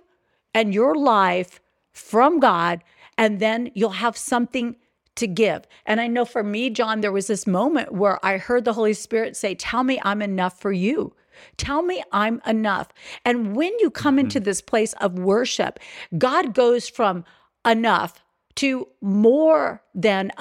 and 0.55 0.73
your 0.73 0.95
life 0.95 1.61
from 1.91 2.39
God, 2.39 2.83
and 3.15 3.39
then 3.39 3.69
you'll 3.75 3.91
have 3.91 4.17
something 4.17 4.77
to 5.19 5.27
give. 5.27 5.67
And 5.85 6.01
I 6.01 6.07
know 6.07 6.25
for 6.25 6.43
me, 6.43 6.69
John, 6.69 7.01
there 7.01 7.11
was 7.11 7.27
this 7.27 7.45
moment 7.45 7.93
where 7.93 8.23
I 8.25 8.37
heard 8.37 8.65
the 8.65 8.73
Holy 8.73 8.93
Spirit 8.93 9.37
say, 9.37 9.55
Tell 9.55 9.83
me 9.83 9.99
I'm 10.03 10.21
enough 10.21 10.59
for 10.59 10.71
you. 10.71 11.13
Tell 11.57 11.81
me 11.81 12.03
I'm 12.11 12.41
enough. 12.45 12.89
And 13.23 13.55
when 13.55 13.77
you 13.79 13.89
come 13.89 14.15
mm-hmm. 14.15 14.25
into 14.25 14.39
this 14.39 14.61
place 14.61 14.93
of 14.93 15.19
worship, 15.19 15.79
God 16.17 16.53
goes 16.53 16.89
from 16.89 17.23
enough 17.65 18.23
to 18.59 18.85
more 18.99 19.81
than 19.95 20.33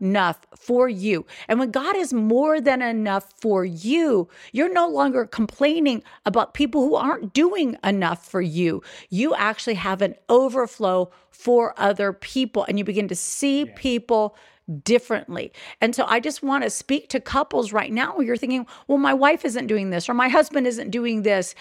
enough 0.00 0.46
for 0.56 0.88
you. 0.88 1.26
And 1.48 1.58
when 1.58 1.70
God 1.70 1.96
is 1.96 2.14
more 2.14 2.62
than 2.62 2.80
enough 2.80 3.30
for 3.38 3.62
you, 3.62 4.26
you're 4.52 4.72
no 4.72 4.88
longer 4.88 5.26
complaining 5.26 6.02
about 6.24 6.54
people 6.54 6.80
who 6.80 6.94
aren't 6.94 7.34
doing 7.34 7.76
enough 7.84 8.26
for 8.26 8.40
you. 8.40 8.82
You 9.10 9.34
actually 9.34 9.74
have 9.74 10.00
an 10.00 10.14
overflow 10.30 11.10
for 11.30 11.74
other 11.78 12.14
people, 12.14 12.64
and 12.64 12.78
you 12.78 12.84
begin 12.84 13.06
to 13.08 13.14
see 13.14 13.64
yeah. 13.64 13.72
people 13.76 14.34
differently. 14.82 15.52
And 15.82 15.94
so 15.94 16.06
I 16.06 16.20
just 16.20 16.42
want 16.42 16.64
to 16.64 16.70
speak 16.70 17.10
to 17.10 17.20
couples 17.20 17.70
right 17.70 17.92
now 17.92 18.16
where 18.16 18.24
you're 18.26 18.38
thinking, 18.38 18.66
well, 18.86 18.96
my 18.96 19.12
wife 19.12 19.44
isn't 19.44 19.66
doing 19.66 19.90
this 19.90 20.08
or 20.08 20.14
my 20.14 20.28
husband 20.28 20.66
isn't 20.66 20.90
doing 20.90 21.20
this. 21.20 21.54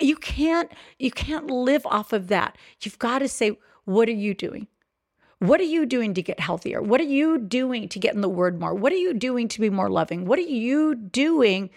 You 0.00 0.16
can't 0.16 0.72
you 0.98 1.12
can't 1.12 1.48
live 1.48 1.86
off 1.86 2.12
of 2.12 2.28
that. 2.28 2.58
You've 2.80 2.98
got 2.98 3.20
to 3.20 3.28
say, 3.28 3.58
what 3.84 4.08
are 4.08 4.12
you 4.12 4.34
doing? 4.34 4.66
What 5.42 5.60
are 5.60 5.64
you 5.64 5.86
doing 5.86 6.14
to 6.14 6.22
get 6.22 6.38
healthier? 6.38 6.80
What 6.80 7.00
are 7.00 7.04
you 7.04 7.36
doing 7.36 7.88
to 7.88 7.98
get 7.98 8.14
in 8.14 8.20
the 8.20 8.28
word 8.28 8.60
more? 8.60 8.74
What 8.74 8.92
are 8.92 8.96
you 8.96 9.12
doing 9.12 9.48
to 9.48 9.60
be 9.60 9.70
more 9.70 9.90
loving? 9.90 10.24
What 10.24 10.38
are 10.38 10.42
you 10.42 10.94
doing 10.94 11.68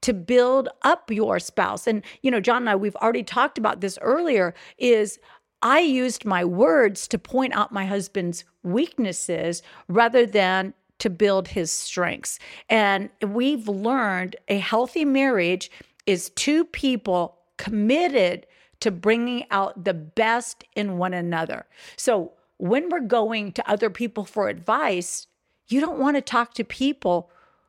to 0.00 0.12
build 0.12 0.68
up 0.82 1.08
your 1.08 1.38
spouse? 1.38 1.86
And 1.86 2.02
you 2.22 2.32
know, 2.32 2.40
John 2.40 2.62
and 2.62 2.70
I 2.70 2.74
we've 2.74 2.96
already 2.96 3.22
talked 3.22 3.58
about 3.58 3.80
this 3.80 3.96
earlier 4.02 4.54
is 4.76 5.20
I 5.62 5.78
used 5.78 6.24
my 6.24 6.44
words 6.44 7.06
to 7.06 7.16
point 7.16 7.54
out 7.54 7.70
my 7.70 7.86
husband's 7.86 8.44
weaknesses 8.64 9.62
rather 9.86 10.26
than 10.26 10.74
to 10.98 11.08
build 11.08 11.46
his 11.46 11.70
strengths. 11.70 12.40
And 12.68 13.08
we've 13.24 13.68
learned 13.68 14.34
a 14.48 14.58
healthy 14.58 15.04
marriage 15.04 15.70
is 16.06 16.30
two 16.30 16.64
people 16.64 17.38
committed 17.56 18.48
to 18.80 18.90
bringing 18.90 19.44
out 19.52 19.84
the 19.84 19.94
best 19.94 20.64
in 20.74 20.98
one 20.98 21.14
another. 21.14 21.66
So 21.94 22.32
when 22.62 22.90
we're 22.90 23.00
going 23.00 23.50
to 23.50 23.68
other 23.68 23.90
people 23.90 24.24
for 24.24 24.48
advice, 24.48 25.26
you 25.66 25.80
don't 25.80 25.98
want 25.98 26.16
to 26.16 26.20
talk 26.20 26.54
to 26.54 26.62
people 26.62 27.28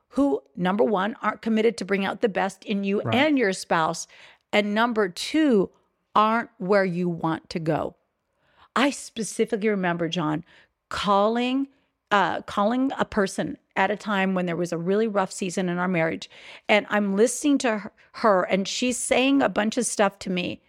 who, 0.10 0.40
number 0.56 0.84
one, 0.84 1.16
aren't 1.20 1.42
committed 1.42 1.78
to 1.78 1.84
bring 1.84 2.06
out 2.06 2.22
the 2.22 2.30
best 2.30 2.64
in 2.64 2.84
you 2.84 3.02
right. 3.02 3.16
and 3.16 3.40
your 3.40 3.54
spouse. 3.54 4.06
And 4.52 4.76
number 4.76 5.10
two, 5.10 5.72
aren't 6.16 6.52
where 6.60 6.86
you 6.86 7.10
want 7.10 7.50
to 7.50 7.58
go. 7.58 7.96
I 8.76 8.92
specifically 8.92 9.70
remember, 9.70 10.08
John, 10.10 10.46
calling 10.90 11.70
uh, 12.12 12.44
calling 12.44 12.92
a 13.00 13.06
person 13.06 13.58
at 13.76 13.90
a 13.90 13.96
time 13.96 14.36
when 14.36 14.46
there 14.46 14.56
was 14.56 14.72
a 14.72 14.78
really 14.78 15.08
rough 15.08 15.32
season 15.32 15.70
in 15.70 15.80
our 15.80 15.88
marriage. 15.88 16.30
And 16.70 16.86
I'm 16.92 17.16
listening 17.16 17.58
to 17.60 17.90
her, 18.12 18.44
and 18.44 18.68
she's 18.68 18.98
saying 18.98 19.42
a 19.42 19.50
bunch 19.50 19.76
of 19.80 19.88
stuff 19.88 20.20
to 20.20 20.30
me. 20.30 20.62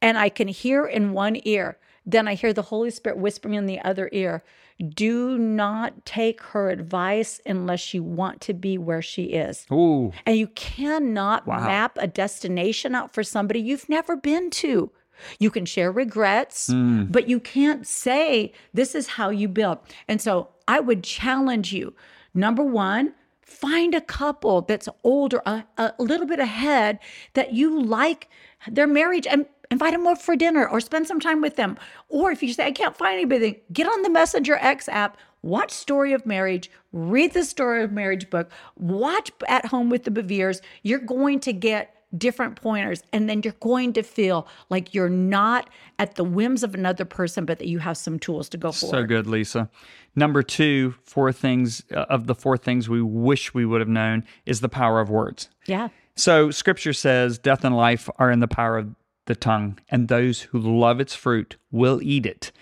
And 0.00 0.16
I 0.16 0.28
can 0.28 0.46
hear 0.46 0.86
in 0.86 1.12
one 1.12 1.40
ear. 1.42 1.76
Then 2.06 2.28
I 2.28 2.34
hear 2.34 2.52
the 2.52 2.62
Holy 2.62 2.90
Spirit 2.90 3.18
whispering 3.18 3.54
in 3.54 3.66
the 3.66 3.80
other 3.80 4.08
ear 4.12 4.42
do 4.88 5.38
not 5.38 6.04
take 6.04 6.40
her 6.42 6.68
advice 6.68 7.40
unless 7.46 7.94
you 7.94 8.02
want 8.02 8.40
to 8.42 8.52
be 8.52 8.76
where 8.76 9.02
she 9.02 9.24
is. 9.26 9.66
Ooh. 9.72 10.12
And 10.26 10.36
you 10.36 10.48
cannot 10.48 11.46
wow. 11.46 11.60
map 11.60 11.96
a 12.00 12.06
destination 12.06 12.94
out 12.94 13.14
for 13.14 13.22
somebody 13.22 13.60
you've 13.60 13.88
never 13.88 14.16
been 14.16 14.50
to. 14.50 14.90
You 15.38 15.50
can 15.50 15.64
share 15.64 15.92
regrets, 15.92 16.68
mm. 16.68 17.10
but 17.10 17.28
you 17.28 17.38
can't 17.38 17.86
say 17.86 18.52
this 18.72 18.96
is 18.96 19.10
how 19.10 19.30
you 19.30 19.46
build. 19.46 19.78
And 20.08 20.20
so 20.20 20.48
I 20.66 20.80
would 20.80 21.04
challenge 21.04 21.72
you 21.72 21.94
number 22.34 22.64
one, 22.64 23.14
find 23.42 23.94
a 23.94 24.00
couple 24.00 24.62
that's 24.62 24.88
older, 25.04 25.40
a, 25.46 25.64
a 25.78 25.94
little 26.00 26.26
bit 26.26 26.40
ahead 26.40 26.98
that 27.34 27.52
you 27.52 27.80
like 27.80 28.28
their 28.66 28.88
marriage 28.88 29.26
and 29.26 29.46
invite 29.74 29.92
them 29.92 30.06
over 30.06 30.20
for 30.20 30.36
dinner 30.36 30.66
or 30.68 30.80
spend 30.80 31.08
some 31.08 31.18
time 31.18 31.40
with 31.40 31.56
them. 31.56 31.76
Or 32.08 32.30
if 32.30 32.42
you 32.42 32.52
say, 32.52 32.66
I 32.66 32.70
can't 32.70 32.96
find 32.96 33.14
anybody, 33.14 33.60
get 33.72 33.88
on 33.88 34.02
the 34.02 34.08
Messenger 34.08 34.54
X 34.60 34.88
app, 34.88 35.18
watch 35.42 35.72
Story 35.72 36.12
of 36.12 36.24
Marriage, 36.24 36.70
read 36.92 37.32
the 37.32 37.44
Story 37.44 37.82
of 37.82 37.90
Marriage 37.90 38.30
book, 38.30 38.50
watch 38.76 39.32
At 39.48 39.66
Home 39.66 39.90
with 39.90 40.04
the 40.04 40.12
Beveres. 40.12 40.60
You're 40.84 41.00
going 41.00 41.40
to 41.40 41.52
get 41.52 41.90
different 42.16 42.54
pointers 42.54 43.02
and 43.12 43.28
then 43.28 43.40
you're 43.42 43.56
going 43.58 43.92
to 43.92 44.02
feel 44.04 44.46
like 44.70 44.94
you're 44.94 45.08
not 45.08 45.68
at 45.98 46.14
the 46.14 46.22
whims 46.22 46.62
of 46.62 46.72
another 46.72 47.04
person 47.04 47.44
but 47.44 47.58
that 47.58 47.66
you 47.66 47.80
have 47.80 47.96
some 47.96 48.20
tools 48.20 48.48
to 48.48 48.56
go 48.56 48.70
for 48.70 48.86
so 48.86 49.02
good 49.02 49.26
lisa 49.26 49.68
number 50.14 50.40
two 50.40 50.94
four 51.02 51.32
things 51.32 51.82
uh, 51.90 52.04
of 52.08 52.28
the 52.28 52.34
four 52.36 52.56
things 52.56 52.88
we 52.88 53.02
wish 53.02 53.52
we 53.52 53.66
would 53.66 53.80
have 53.80 53.88
known 53.88 54.22
is 54.46 54.60
the 54.60 54.68
power 54.68 55.00
of 55.00 55.10
words 55.10 55.48
yeah 55.66 55.88
so 56.14 56.52
scripture 56.52 56.92
says 56.92 57.36
death 57.36 57.64
and 57.64 57.76
life 57.76 58.08
are 58.16 58.30
in 58.30 58.38
the 58.38 58.46
power 58.46 58.78
of 58.78 58.94
the 59.26 59.36
tongue, 59.36 59.78
and 59.88 60.08
those 60.08 60.42
who 60.42 60.58
love 60.58 61.00
its 61.00 61.14
fruit 61.14 61.56
will 61.70 62.00
eat 62.02 62.26
it. 62.26 62.52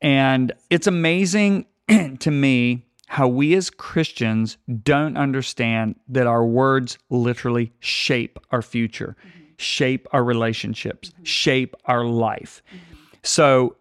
And 0.00 0.52
it's 0.70 0.86
amazing 0.86 1.66
to 2.18 2.30
me 2.30 2.86
how 3.06 3.26
we 3.26 3.54
as 3.54 3.70
Christians 3.70 4.56
don't 4.84 5.16
understand 5.16 5.96
that 6.08 6.26
our 6.26 6.44
words 6.44 6.96
literally 7.10 7.72
shape 7.80 8.38
our 8.52 8.62
future, 8.62 9.16
mm-hmm. 9.18 9.46
shape 9.56 10.06
our 10.12 10.22
relationships, 10.22 11.10
mm-hmm. 11.10 11.24
shape 11.24 11.74
our 11.86 12.04
life. 12.04 12.62
Mm-hmm. 12.68 12.94
So 13.22 13.76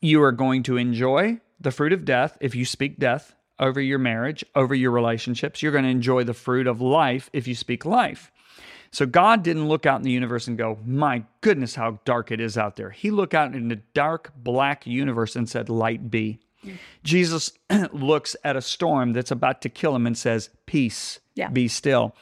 you 0.00 0.22
are 0.22 0.32
going 0.32 0.62
to 0.64 0.76
enjoy 0.76 1.40
the 1.60 1.70
fruit 1.70 1.92
of 1.92 2.04
death 2.04 2.38
if 2.40 2.54
you 2.54 2.64
speak 2.64 2.98
death 2.98 3.34
over 3.58 3.80
your 3.80 3.98
marriage, 3.98 4.44
over 4.54 4.74
your 4.74 4.90
relationships. 4.90 5.62
You're 5.62 5.72
going 5.72 5.84
to 5.84 5.90
enjoy 5.90 6.24
the 6.24 6.34
fruit 6.34 6.66
of 6.66 6.80
life 6.80 7.30
if 7.32 7.46
you 7.46 7.54
speak 7.54 7.84
life. 7.84 8.32
So 8.94 9.06
God 9.06 9.42
didn't 9.42 9.66
look 9.66 9.86
out 9.86 9.98
in 9.98 10.04
the 10.04 10.12
universe 10.12 10.46
and 10.46 10.56
go, 10.56 10.78
My 10.86 11.24
goodness, 11.40 11.74
how 11.74 11.98
dark 12.04 12.30
it 12.30 12.40
is 12.40 12.56
out 12.56 12.76
there. 12.76 12.90
He 12.90 13.10
looked 13.10 13.34
out 13.34 13.52
in 13.52 13.66
the 13.66 13.80
dark, 13.92 14.32
black 14.36 14.86
universe 14.86 15.34
and 15.34 15.48
said, 15.48 15.68
Light 15.68 16.12
be. 16.12 16.38
Mm. 16.64 16.78
Jesus 17.02 17.50
looks 17.92 18.36
at 18.44 18.54
a 18.54 18.62
storm 18.62 19.12
that's 19.12 19.32
about 19.32 19.62
to 19.62 19.68
kill 19.68 19.96
him 19.96 20.06
and 20.06 20.16
says, 20.16 20.48
Peace, 20.66 21.18
yeah. 21.34 21.48
be 21.48 21.66
still 21.66 22.14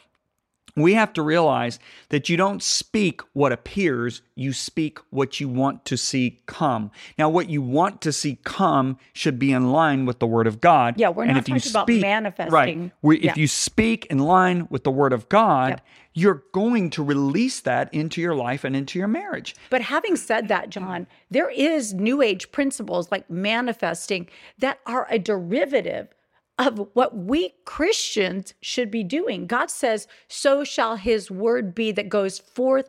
we 0.74 0.94
have 0.94 1.12
to 1.14 1.22
realize 1.22 1.78
that 2.08 2.28
you 2.28 2.36
don't 2.36 2.62
speak 2.62 3.20
what 3.34 3.52
appears, 3.52 4.22
you 4.34 4.52
speak 4.52 4.98
what 5.10 5.38
you 5.38 5.48
want 5.48 5.84
to 5.86 5.96
see 5.96 6.40
come. 6.46 6.90
Now, 7.18 7.28
what 7.28 7.50
you 7.50 7.60
want 7.60 8.00
to 8.02 8.12
see 8.12 8.38
come 8.44 8.98
should 9.12 9.38
be 9.38 9.52
in 9.52 9.70
line 9.70 10.06
with 10.06 10.18
the 10.18 10.26
Word 10.26 10.46
of 10.46 10.60
God. 10.60 10.98
Yeah, 10.98 11.10
we're 11.10 11.24
and 11.24 11.32
not 11.32 11.48
if 11.48 11.62
talking 11.62 11.62
you 11.62 11.70
about 11.70 11.88
manifesting. 11.88 12.80
Right. 12.80 12.92
We, 13.02 13.20
yeah. 13.20 13.32
If 13.32 13.36
you 13.36 13.48
speak 13.48 14.06
in 14.06 14.18
line 14.18 14.66
with 14.70 14.84
the 14.84 14.90
Word 14.90 15.12
of 15.12 15.28
God, 15.28 15.70
yep. 15.70 15.86
you're 16.14 16.42
going 16.52 16.88
to 16.90 17.02
release 17.02 17.60
that 17.60 17.92
into 17.92 18.20
your 18.20 18.34
life 18.34 18.64
and 18.64 18.74
into 18.74 18.98
your 18.98 19.08
marriage. 19.08 19.54
But 19.68 19.82
having 19.82 20.16
said 20.16 20.48
that, 20.48 20.70
John, 20.70 21.06
there 21.30 21.50
is 21.50 21.92
New 21.92 22.22
Age 22.22 22.50
principles 22.50 23.10
like 23.12 23.28
manifesting 23.28 24.28
that 24.58 24.80
are 24.86 25.06
a 25.10 25.18
derivative 25.18 26.08
of 26.66 26.88
what 26.94 27.16
we 27.16 27.54
Christians 27.64 28.54
should 28.60 28.90
be 28.90 29.04
doing. 29.04 29.46
God 29.46 29.70
says, 29.70 30.06
So 30.28 30.64
shall 30.64 30.96
his 30.96 31.30
word 31.30 31.74
be 31.74 31.92
that 31.92 32.08
goes 32.08 32.38
forth 32.38 32.88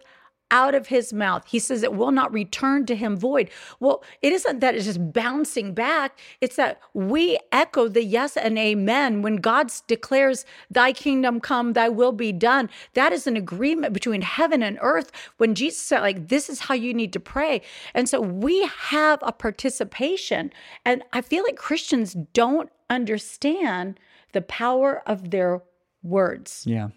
out 0.54 0.76
of 0.76 0.88
his 0.88 1.12
mouth. 1.12 1.44
He 1.48 1.58
says 1.58 1.82
it 1.82 1.96
will 1.96 2.12
not 2.12 2.32
return 2.32 2.86
to 2.86 2.96
him 2.96 3.18
void. 3.18 3.50
Well, 3.80 4.04
it 4.22 4.32
isn't 4.32 4.60
that 4.60 4.76
it's 4.76 4.86
just 4.86 5.12
bouncing 5.12 5.74
back, 5.74 6.20
it's 6.42 6.58
that 6.58 6.80
we 6.94 7.40
echo 7.52 7.88
the 7.88 8.04
yes 8.04 8.38
and 8.38 8.58
amen 8.60 9.24
when 9.24 9.38
God 9.38 9.72
declares, 9.88 10.46
Thy 10.70 10.94
kingdom 10.94 11.40
come, 11.40 11.74
thy 11.74 11.90
will 11.90 12.12
be 12.12 12.32
done. 12.32 12.70
That 12.94 13.12
is 13.12 13.26
an 13.26 13.36
agreement 13.36 13.94
between 13.94 14.22
heaven 14.22 14.62
and 14.62 14.78
earth 14.82 15.12
when 15.38 15.56
Jesus 15.56 15.82
said, 15.82 16.02
like, 16.02 16.28
this 16.28 16.50
is 16.50 16.60
how 16.62 16.76
you 16.76 16.94
need 16.94 17.14
to 17.14 17.20
pray. 17.20 17.64
And 17.96 18.08
so 18.08 18.22
we 18.22 18.64
have 18.68 19.20
a 19.24 19.32
participation. 19.32 20.54
And 20.86 21.02
I 21.12 21.22
feel 21.22 21.44
like 21.44 21.56
Christians 21.56 22.16
don't 22.34 22.70
understand 22.92 24.00
the 24.34 24.42
power 24.42 25.02
of 25.08 25.32
their 25.32 25.64
words. 26.04 26.64
Yeah. 26.68 26.90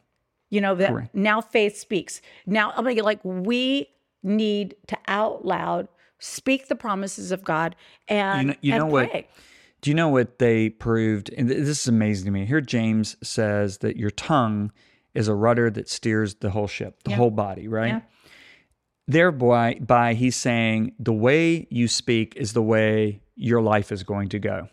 You 0.51 0.61
know, 0.61 0.75
that 0.77 1.15
now 1.15 1.41
faith 1.41 1.77
speaks. 1.77 2.21
Now, 2.47 2.73
I'm 2.77 2.85
like, 2.85 3.03
like, 3.03 3.21
we 3.25 3.89
need 4.23 4.77
to 4.87 4.99
out 5.09 5.45
loud 5.45 5.89
speak 6.19 6.69
the 6.69 6.77
promises 6.77 7.31
of 7.33 7.45
God 7.45 7.77
and, 8.09 8.41
you 8.41 8.47
know, 8.49 8.55
you 8.63 8.73
and 8.75 8.81
know 8.81 8.87
what? 8.87 9.27
Do 9.83 9.91
you 9.91 9.95
know 9.95 10.09
what 10.09 10.39
they 10.39 10.71
proved? 10.71 11.31
And 11.37 11.49
this 11.49 11.69
is 11.69 11.89
amazing 11.89 12.25
to 12.27 12.31
me. 12.31 12.47
Here, 12.47 12.61
James 12.61 13.17
says 13.23 13.79
that 13.79 13.97
your 13.97 14.11
tongue 14.11 14.73
is 15.15 15.29
a 15.29 15.35
rudder 15.35 15.71
that 15.71 15.89
steers 15.89 16.37
the 16.37 16.51
whole 16.51 16.67
ship, 16.67 17.03
the 17.05 17.11
Yeah. 17.11 17.17
whole 17.17 17.31
body, 17.31 17.69
right? 17.69 17.89
Yeah. 17.89 18.01
Thereby, 19.09 19.75
by 19.81 20.15
he's 20.15 20.37
saying 20.37 20.93
the 20.99 21.13
way 21.13 21.67
you 21.71 21.87
speak 21.89 22.35
is 22.37 22.53
the 22.53 22.63
way 22.63 23.21
your 23.37 23.63
life 23.63 23.93
is 23.93 24.03
going 24.03 24.29
to 24.31 24.39
go. 24.39 24.69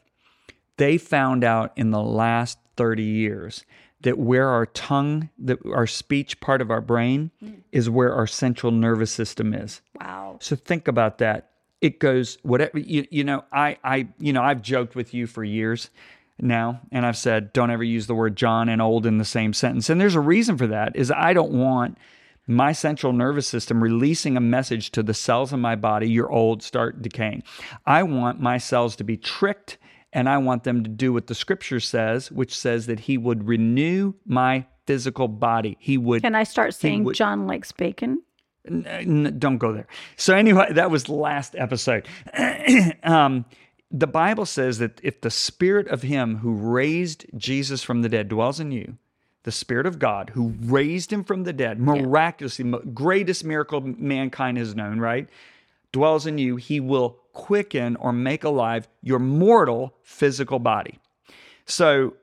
They 0.77 0.97
found 0.97 1.43
out 1.43 1.71
in 1.75 1.91
the 1.91 2.01
last 2.01 2.57
30 2.75 3.03
years 3.03 3.65
that 4.03 4.17
where 4.17 4.49
our 4.49 4.67
tongue, 4.67 5.29
that 5.39 5.57
our 5.65 5.87
speech 5.87 6.39
part 6.39 6.61
of 6.61 6.69
our 6.69 6.81
brain, 6.81 7.31
hmm. 7.39 7.53
is 7.71 7.89
where 7.89 8.13
our 8.13 8.27
central 8.27 8.71
nervous 8.71 9.11
system 9.11 9.53
is. 9.53 9.81
Wow. 9.99 10.37
So 10.39 10.55
think 10.55 10.87
about 10.87 11.17
that. 11.17 11.49
It 11.81 11.99
goes 11.99 12.37
whatever 12.43 12.79
you 12.79 13.05
you 13.09 13.23
know. 13.25 13.43
I 13.51 13.77
I 13.83 14.07
you 14.19 14.31
know 14.31 14.41
I've 14.41 14.61
joked 14.61 14.95
with 14.95 15.13
you 15.13 15.27
for 15.27 15.43
years 15.43 15.89
now, 16.39 16.79
and 16.91 17.05
I've 17.05 17.17
said 17.17 17.51
don't 17.51 17.71
ever 17.71 17.83
use 17.83 18.07
the 18.07 18.15
word 18.15 18.37
John 18.37 18.69
and 18.69 18.81
old 18.81 19.05
in 19.05 19.17
the 19.17 19.25
same 19.25 19.51
sentence. 19.51 19.89
And 19.89 19.99
there's 19.99 20.15
a 20.15 20.21
reason 20.21 20.57
for 20.57 20.67
that. 20.67 20.95
Is 20.95 21.11
I 21.11 21.33
don't 21.33 21.51
want 21.51 21.97
my 22.47 22.71
central 22.71 23.13
nervous 23.13 23.47
system 23.47 23.83
releasing 23.83 24.37
a 24.37 24.41
message 24.41 24.91
to 24.91 25.03
the 25.03 25.13
cells 25.13 25.53
in 25.53 25.59
my 25.59 25.75
body. 25.75 26.09
You're 26.09 26.31
old. 26.31 26.63
Start 26.63 27.01
decaying. 27.01 27.43
I 27.85 28.03
want 28.03 28.39
my 28.39 28.57
cells 28.57 28.95
to 28.97 29.03
be 29.03 29.17
tricked. 29.17 29.77
And 30.15 30.29
I 30.29 30.37
want 30.37 30.63
them 30.63 30.83
to 30.83 30.89
do 30.89 31.11
what 31.11 31.27
the 31.27 31.35
scripture 31.35 31.79
says, 31.79 32.31
which 32.31 32.55
says 32.55 32.85
that 32.85 33.01
he 33.01 33.17
would 33.17 33.47
renew 33.47 34.13
my 34.25 34.65
physical 34.85 35.27
body. 35.27 35.75
He 35.79 35.97
would 35.97 36.21
Can 36.21 36.35
I 36.35 36.43
start 36.43 36.73
saying 36.75 37.03
would- 37.03 37.15
John 37.15 37.47
likes 37.47 37.71
bacon? 37.71 38.21
N- 38.65 38.85
n- 38.87 39.35
don't 39.39 39.57
go 39.57 39.73
there. 39.73 39.87
So 40.15 40.35
anyway, 40.35 40.71
that 40.71 40.89
was 40.91 41.05
the 41.05 41.13
last 41.15 41.55
episode. 41.57 42.07
um, 43.03 43.43
the 43.91 44.07
Bible 44.07 44.45
says 44.45 44.77
that 44.77 45.01
if 45.03 45.19
the 45.21 45.29
spirit 45.31 45.87
of 45.87 46.03
him 46.03 46.37
who 46.37 46.53
raised 46.53 47.25
Jesus 47.35 47.83
from 47.83 48.03
the 48.03 48.09
dead 48.09 48.29
dwells 48.29 48.59
in 48.59 48.71
you, 48.71 48.97
the 49.43 49.51
spirit 49.51 49.85
of 49.85 49.99
God 49.99 50.29
who 50.33 50.53
raised 50.61 51.11
him 51.11 51.23
from 51.23 51.43
the 51.43 51.51
dead, 51.51 51.79
miraculously, 51.79 52.63
mo- 52.65 52.79
greatest 52.93 53.43
miracle 53.43 53.81
mankind 53.81 54.57
has 54.57 54.75
known, 54.75 54.99
right? 54.99 55.27
Dwells 55.91 56.25
in 56.25 56.37
you, 56.37 56.55
he 56.55 56.79
will 56.79 57.19
quicken 57.33 57.95
or 57.97 58.13
make 58.13 58.43
alive 58.43 58.87
your 59.01 59.19
mortal 59.19 59.93
physical 60.01 60.59
body. 60.59 60.99
So 61.65 62.15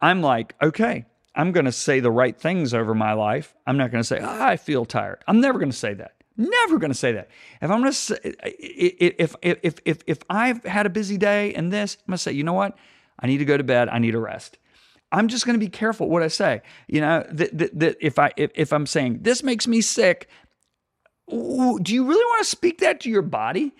I'm 0.00 0.22
like, 0.22 0.54
okay, 0.60 1.06
I'm 1.34 1.52
going 1.52 1.66
to 1.66 1.72
say 1.72 2.00
the 2.00 2.10
right 2.10 2.36
things 2.36 2.74
over 2.74 2.94
my 2.94 3.12
life. 3.12 3.54
I'm 3.66 3.76
not 3.76 3.90
going 3.90 4.02
to 4.02 4.06
say, 4.06 4.20
"Ah, 4.22 4.46
I 4.46 4.56
feel 4.56 4.84
tired. 4.84 5.22
I'm 5.28 5.40
never 5.40 5.58
going 5.58 5.70
to 5.70 5.76
say 5.76 5.94
that. 5.94 6.12
Never 6.38 6.78
going 6.78 6.92
to 6.92 6.98
say 6.98 7.12
that. 7.12 7.28
If 7.62 7.70
I'm 7.70 7.80
going 7.80 7.92
to 7.92 7.96
say, 7.96 8.18
if, 8.22 9.34
if, 9.42 9.58
if, 9.62 9.80
if, 9.84 9.98
if 10.06 10.18
I've 10.28 10.62
had 10.64 10.84
a 10.84 10.90
busy 10.90 11.16
day 11.16 11.54
and 11.54 11.72
this, 11.72 11.96
I'm 12.00 12.12
going 12.12 12.16
to 12.16 12.22
say, 12.22 12.32
you 12.32 12.44
know 12.44 12.52
what? 12.52 12.76
I 13.18 13.26
need 13.26 13.38
to 13.38 13.46
go 13.46 13.56
to 13.56 13.64
bed. 13.64 13.88
I 13.88 13.98
need 13.98 14.14
a 14.14 14.18
rest. 14.18 14.58
I'm 15.12 15.28
just 15.28 15.46
going 15.46 15.58
to 15.58 15.64
be 15.64 15.70
careful 15.70 16.10
what 16.10 16.22
I 16.22 16.28
say. 16.28 16.62
You 16.88 17.00
know, 17.00 17.24
that, 17.30 17.56
that, 17.56 17.78
that 17.78 17.96
if 18.00 18.18
I, 18.18 18.32
if, 18.36 18.50
if 18.54 18.72
I'm 18.72 18.86
saying 18.86 19.20
this 19.22 19.42
makes 19.42 19.66
me 19.66 19.80
sick, 19.80 20.28
do 21.28 21.80
you 21.86 22.06
really 22.06 22.24
want 22.24 22.44
to 22.44 22.48
speak 22.48 22.78
that 22.80 23.00
to 23.00 23.10
your 23.10 23.22
body? 23.22 23.74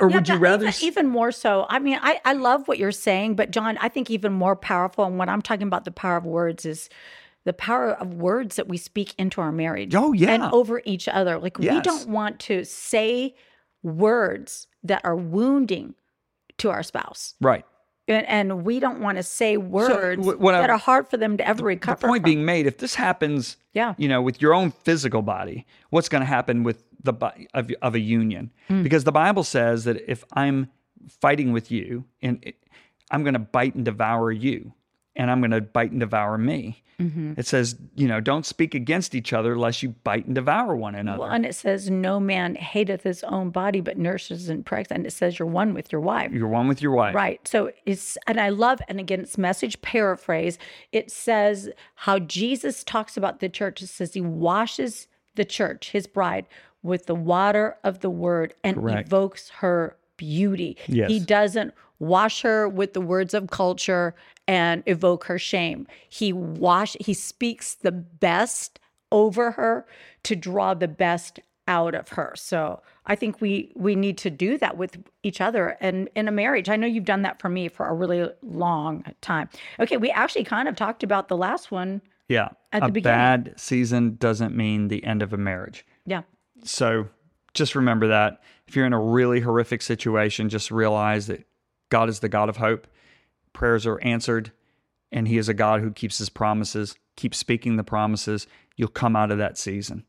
Or 0.00 0.08
would 0.08 0.28
you 0.28 0.36
rather? 0.36 0.66
even, 0.68 0.82
even 0.82 1.06
more 1.08 1.30
so? 1.32 1.66
I 1.68 1.78
mean, 1.78 1.98
I, 2.02 2.20
I 2.24 2.32
love 2.32 2.66
what 2.68 2.78
you're 2.78 2.92
saying, 2.92 3.34
but 3.36 3.50
John, 3.50 3.78
I 3.80 3.88
think 3.88 4.10
even 4.10 4.32
more 4.32 4.56
powerful. 4.56 5.04
And 5.04 5.18
what 5.18 5.28
I'm 5.28 5.42
talking 5.42 5.66
about 5.66 5.84
the 5.84 5.90
power 5.90 6.16
of 6.16 6.24
words 6.24 6.64
is 6.64 6.88
the 7.44 7.52
power 7.52 7.92
of 7.92 8.14
words 8.14 8.56
that 8.56 8.68
we 8.68 8.76
speak 8.76 9.14
into 9.18 9.40
our 9.40 9.52
marriage. 9.52 9.94
Oh, 9.94 10.12
yeah. 10.12 10.30
and 10.32 10.42
over 10.44 10.82
each 10.84 11.08
other. 11.08 11.38
Like 11.38 11.58
we 11.58 11.80
don't 11.80 12.08
want 12.08 12.38
to 12.40 12.64
say 12.64 13.34
words 13.82 14.66
that 14.82 15.00
are 15.04 15.16
wounding 15.16 15.94
to 16.58 16.70
our 16.70 16.82
spouse. 16.82 17.34
right. 17.40 17.64
And, 18.08 18.26
and 18.26 18.64
we 18.64 18.80
don't 18.80 19.00
want 19.00 19.18
to 19.18 19.22
say 19.22 19.56
words 19.56 20.24
wh- 20.26 20.40
what 20.40 20.54
I- 20.56 20.62
that 20.62 20.70
are 20.70 20.78
hard 20.78 21.08
for 21.08 21.16
them 21.16 21.36
to 21.36 21.46
ever 21.46 21.64
recover. 21.64 22.00
the 22.00 22.06
point 22.08 22.22
from. 22.22 22.24
being 22.24 22.44
made 22.44 22.66
if 22.66 22.78
this 22.78 22.96
happens 22.96 23.56
Yeah. 23.72 23.94
you 23.98 24.08
know 24.08 24.20
with 24.20 24.42
your 24.42 24.52
own 24.52 24.72
physical 24.72 25.22
body 25.22 25.64
what's 25.90 26.08
going 26.08 26.22
to 26.22 26.26
happen 26.26 26.64
with 26.64 26.82
the 27.02 27.14
of, 27.54 27.70
of 27.82 27.94
a 27.94 28.00
union 28.00 28.50
Hmm. 28.68 28.82
because 28.82 29.04
the 29.04 29.12
bible 29.12 29.44
says 29.44 29.84
that 29.84 30.02
if 30.10 30.24
i'm 30.32 30.68
fighting 31.08 31.52
with 31.52 31.70
you 31.70 32.04
and 32.22 32.52
i'm 33.10 33.22
going 33.22 33.34
to 33.34 33.38
bite 33.40 33.74
and 33.74 33.84
devour 33.84 34.30
you 34.30 34.72
and 35.16 35.30
i'm 35.30 35.40
going 35.40 35.50
to 35.50 35.60
bite 35.60 35.90
and 35.90 36.00
devour 36.00 36.36
me 36.38 36.82
Mm-hmm. 37.00 37.32
it 37.38 37.46
says 37.46 37.76
you 37.94 38.06
know 38.06 38.20
don't 38.20 38.44
speak 38.44 38.74
against 38.74 39.14
each 39.14 39.32
other 39.32 39.56
lest 39.56 39.82
you 39.82 39.88
bite 40.04 40.26
and 40.26 40.34
devour 40.34 40.76
one 40.76 40.94
another 40.94 41.20
Well, 41.20 41.30
and 41.30 41.46
it 41.46 41.54
says, 41.54 41.88
No 41.88 42.20
man 42.20 42.56
hateth 42.56 43.04
his 43.04 43.24
own 43.24 43.48
body, 43.48 43.80
but 43.80 43.96
nurses 43.96 44.50
and 44.50 44.66
protects. 44.66 44.92
And 44.92 45.06
it 45.06 45.12
says, 45.14 45.38
You're 45.38 45.48
one 45.48 45.72
with 45.72 45.90
your 45.92 46.02
wife. 46.02 46.30
you're 46.30 46.46
one 46.46 46.68
with 46.68 46.82
your 46.82 46.92
wife 46.92 47.14
Right. 47.14 47.40
So 47.48 47.72
it's, 47.86 48.18
and 48.26 48.38
I 48.38 48.50
love, 48.50 48.82
and 48.86 49.00
again, 49.00 49.20
it's 49.20 49.38
message 49.38 49.80
paraphrase. 49.80 50.58
It 50.92 51.10
says 51.10 51.70
how 51.94 52.18
Jesus 52.18 52.84
talks 52.84 53.16
about 53.16 53.40
the 53.40 53.48
church. 53.48 53.80
It 53.80 53.86
says 53.86 54.12
he 54.12 54.20
washes 54.20 55.06
the 55.36 55.46
church, 55.46 55.92
his 55.92 56.06
bride, 56.06 56.44
with 56.82 57.06
the 57.06 57.14
water 57.14 57.76
of 57.84 58.00
the 58.00 58.10
word 58.10 58.54
and 58.64 58.76
Correct. 58.76 59.08
evokes 59.08 59.48
her 59.50 59.96
beauty. 60.16 60.76
Yes. 60.86 61.10
He 61.10 61.20
doesn't 61.20 61.74
wash 61.98 62.42
her 62.42 62.68
with 62.68 62.94
the 62.94 63.00
words 63.00 63.34
of 63.34 63.50
culture 63.50 64.14
and 64.48 64.82
evoke 64.86 65.24
her 65.24 65.38
shame. 65.38 65.86
He 66.08 66.32
wash, 66.32 66.96
he 67.00 67.14
speaks 67.14 67.74
the 67.74 67.92
best 67.92 68.80
over 69.12 69.50
her 69.52 69.86
to 70.24 70.36
draw 70.36 70.74
the 70.74 70.88
best 70.88 71.40
out 71.68 71.94
of 71.94 72.08
her. 72.10 72.32
So 72.36 72.80
I 73.06 73.14
think 73.14 73.40
we 73.40 73.70
we 73.76 73.94
need 73.94 74.18
to 74.18 74.30
do 74.30 74.58
that 74.58 74.76
with 74.76 74.98
each 75.22 75.40
other 75.40 75.76
and 75.80 76.08
in 76.16 76.26
a 76.26 76.32
marriage. 76.32 76.68
I 76.68 76.76
know 76.76 76.86
you've 76.86 77.04
done 77.04 77.22
that 77.22 77.40
for 77.40 77.48
me 77.48 77.68
for 77.68 77.86
a 77.86 77.94
really 77.94 78.28
long 78.42 79.04
time. 79.20 79.48
Okay, 79.78 79.96
we 79.96 80.10
actually 80.10 80.44
kind 80.44 80.68
of 80.68 80.74
talked 80.74 81.02
about 81.04 81.28
the 81.28 81.36
last 81.36 81.70
one. 81.70 82.00
yeah 82.28 82.48
At 82.72 82.82
a 82.82 82.86
the 82.86 82.92
beginning. 82.92 83.18
bad 83.18 83.54
season 83.56 84.16
doesn't 84.16 84.56
mean 84.56 84.88
the 84.88 85.04
end 85.04 85.22
of 85.22 85.32
a 85.32 85.36
marriage 85.36 85.84
Yeah. 86.06 86.22
So 86.64 87.08
just 87.54 87.74
remember 87.74 88.08
that. 88.08 88.40
If 88.66 88.76
you're 88.76 88.86
in 88.86 88.92
a 88.92 89.00
really 89.00 89.40
horrific 89.40 89.82
situation, 89.82 90.48
just 90.48 90.70
realize 90.70 91.26
that 91.26 91.46
God 91.88 92.08
is 92.08 92.20
the 92.20 92.28
God 92.28 92.48
of 92.48 92.58
hope. 92.58 92.86
Prayers 93.52 93.86
are 93.86 94.00
answered, 94.00 94.52
and 95.10 95.26
He 95.26 95.38
is 95.38 95.48
a 95.48 95.54
God 95.54 95.80
who 95.80 95.90
keeps 95.90 96.18
His 96.18 96.28
promises. 96.28 96.96
Keep 97.16 97.34
speaking 97.34 97.76
the 97.76 97.84
promises. 97.84 98.46
You'll 98.76 98.88
come 98.88 99.16
out 99.16 99.30
of 99.32 99.38
that 99.38 99.58
season. 99.58 100.04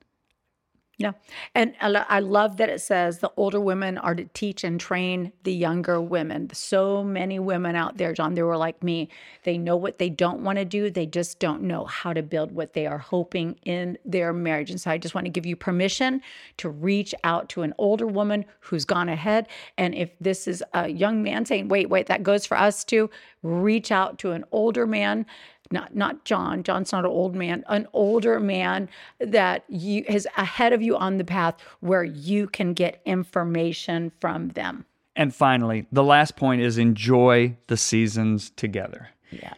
Yeah. 1.02 1.12
And 1.56 1.76
I 1.82 2.20
love 2.20 2.58
that 2.58 2.70
it 2.70 2.82
says 2.82 3.20
the 3.20 3.32
older 3.38 3.60
women 3.60 3.98
are 3.98 4.16
to 4.16 4.26
teach 4.34 4.64
and 4.64 4.80
train 4.80 5.32
the 5.44 5.54
younger 5.54 6.02
women. 6.02 6.50
So 6.54 7.04
many 7.04 7.40
women 7.40 7.76
out 7.76 7.98
there, 7.98 8.14
John, 8.14 8.36
they 8.36 8.44
were 8.44 8.58
like 8.58 8.82
me. 8.84 9.10
They 9.44 9.58
know 9.58 9.76
what 9.76 9.98
they 9.98 10.10
don't 10.10 10.44
want 10.44 10.58
to 10.58 10.66
do. 10.66 10.90
They 10.90 11.06
just 11.06 11.40
don't 11.40 11.64
know 11.64 11.86
how 11.86 12.14
to 12.14 12.22
build 12.24 12.52
what 12.52 12.74
they 12.74 12.88
are 12.88 12.98
hoping 12.98 13.60
in 13.64 13.98
their 14.06 14.34
marriage. 14.34 14.70
And 14.70 14.80
so 14.80 14.92
I 14.92 14.98
just 14.98 15.16
want 15.16 15.26
to 15.26 15.32
give 15.32 15.46
you 15.46 15.56
permission 15.56 16.22
to 16.58 16.70
reach 16.70 17.14
out 17.24 17.50
to 17.50 17.64
an 17.64 17.74
older 17.78 18.08
woman 18.08 18.46
who's 18.60 18.86
gone 18.86 19.10
ahead. 19.10 19.48
And 19.78 19.96
if 19.96 20.12
this 20.20 20.48
is 20.48 20.64
a 20.74 20.88
young 20.90 21.24
man 21.24 21.46
saying, 21.46 21.68
wait, 21.68 21.90
wait, 21.90 22.08
that 22.08 22.24
goes 22.24 22.46
for 22.46 22.58
us 22.58 22.84
too, 22.84 23.10
reach 23.44 23.92
out 23.92 24.20
to 24.20 24.32
an 24.32 24.46
older 24.52 24.86
man 24.86 25.26
not 25.72 25.96
not 25.96 26.26
John. 26.26 26.64
John's 26.64 26.92
not 26.92 27.06
an 27.06 27.12
old 27.12 27.36
man, 27.36 27.64
an 27.68 27.88
older 27.94 28.40
man 28.40 28.90
that 29.20 29.64
you 29.68 30.04
is 30.08 30.28
ahead 30.38 30.74
of 30.74 30.82
you 30.82 30.98
on 30.98 31.18
the 31.18 31.24
path 31.24 31.56
where 31.80 32.04
you 32.04 32.48
can 32.48 32.74
get 32.74 33.02
information 33.06 34.12
from 34.20 34.50
them. 34.50 34.86
And 35.16 35.36
finally, 35.36 35.88
the 35.92 36.04
last 36.04 36.36
point 36.36 36.62
is 36.62 36.78
enjoy 36.78 37.58
the 37.68 37.78
seasons 37.78 38.50
together. 38.52 39.10
Yeah. 39.30 39.54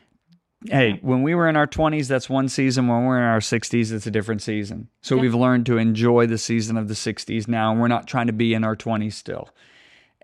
Hey, 0.69 0.99
when 1.01 1.23
we 1.23 1.35
were 1.35 1.49
in 1.49 1.57
our 1.57 1.67
20s, 1.67 2.07
that's 2.07 2.29
one 2.29 2.47
season. 2.47 2.87
When 2.87 3.05
we're 3.05 3.17
in 3.17 3.23
our 3.23 3.39
60s, 3.39 3.91
it's 3.91 4.07
a 4.07 4.11
different 4.11 4.41
season. 4.41 4.87
So 5.01 5.17
we've 5.17 5.35
learned 5.35 5.65
to 5.65 5.77
enjoy 5.77 6.25
the 6.25 6.37
season 6.37 6.77
of 6.77 6.87
the 6.87 6.93
60s 6.93 7.47
now, 7.47 7.71
and 7.71 7.81
we're 7.81 7.89
not 7.89 8.07
trying 8.07 8.27
to 8.27 8.33
be 8.33 8.53
in 8.53 8.63
our 8.63 8.75
20s 8.75 9.13
still. 9.13 9.49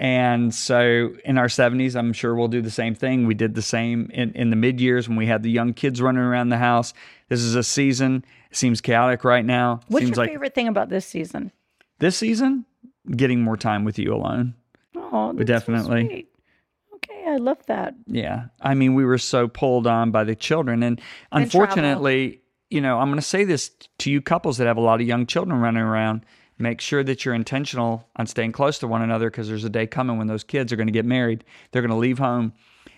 And 0.02 0.56
so 0.56 1.14
in 1.26 1.38
our 1.38 1.48
70s, 1.48 1.94
I'm 1.98 2.14
sure 2.14 2.34
we'll 2.34 2.48
do 2.48 2.62
the 2.62 2.72
same 2.72 2.96
thing. 2.96 3.28
We 3.28 3.34
did 3.34 3.54
the 3.54 3.62
same 3.62 4.10
in, 4.14 4.32
in 4.32 4.50
the 4.50 4.56
mid 4.56 4.80
years 4.80 5.10
when 5.10 5.18
we 5.18 5.26
had 5.26 5.44
the 5.44 5.52
young 5.52 5.74
kids 5.74 6.02
running 6.02 6.22
around 6.22 6.50
the 6.50 6.58
house. 6.58 6.94
This 7.28 7.42
is 7.42 7.54
a 7.56 7.64
season. 7.64 8.24
It 8.50 8.56
seems 8.56 8.80
chaotic 8.80 9.26
right 9.26 9.44
now. 9.46 9.82
What's 9.90 10.06
seems 10.06 10.16
your 10.16 10.24
like 10.24 10.30
favorite 10.30 10.56
thing 10.56 10.70
about 10.70 10.88
this 10.88 11.06
season? 11.06 11.52
This 12.00 12.16
season, 12.18 12.64
getting 13.14 13.42
more 13.42 13.58
time 13.58 13.84
with 13.84 14.00
you 14.00 14.14
alone. 14.16 14.56
Oh, 14.96 15.36
so 15.38 15.44
definitely. 15.44 16.08
sweet. 16.08 16.30
Okay, 16.96 17.26
I 17.28 17.36
love 17.36 17.66
that. 17.66 17.94
Yeah. 18.08 18.46
I 18.62 18.76
mean, 18.76 18.94
we 18.96 19.04
were 19.04 19.18
so 19.18 19.50
pulled 19.50 19.86
on 19.86 20.12
by 20.12 20.24
the 20.24 20.36
children. 20.36 20.82
And 20.82 21.02
And 21.34 21.50
travel. 21.52 21.62
unfortunately, 21.66 22.42
you 22.70 22.80
know, 22.80 23.00
I'm 23.00 23.08
going 23.10 23.20
to 23.20 23.22
say 23.22 23.44
this 23.44 23.72
to 23.98 24.10
you 24.10 24.22
couples 24.22 24.58
that 24.60 24.68
have 24.68 24.78
a 24.78 24.82
lot 24.82 25.02
of 25.02 25.08
young 25.08 25.26
children 25.26 25.60
running 25.60 25.84
around. 25.84 26.26
Make 26.62 26.82
sure 26.82 27.04
that 27.06 27.24
you're 27.24 27.34
intentional 27.34 28.08
on 28.18 28.28
staying 28.28 28.52
close 28.52 28.80
to 28.80 28.88
one 28.88 29.02
another 29.02 29.30
because 29.30 29.48
there's 29.48 29.64
a 29.64 29.70
day 29.70 29.88
coming 29.88 30.18
when 30.18 30.28
those 30.28 30.44
kids 30.44 30.74
are 30.74 30.76
going 30.76 30.88
to 30.88 30.94
get 30.94 31.06
married. 31.06 31.46
They're 31.72 31.82
going 31.82 31.90
to 31.90 31.96
leave 31.96 32.20
home. 32.20 32.54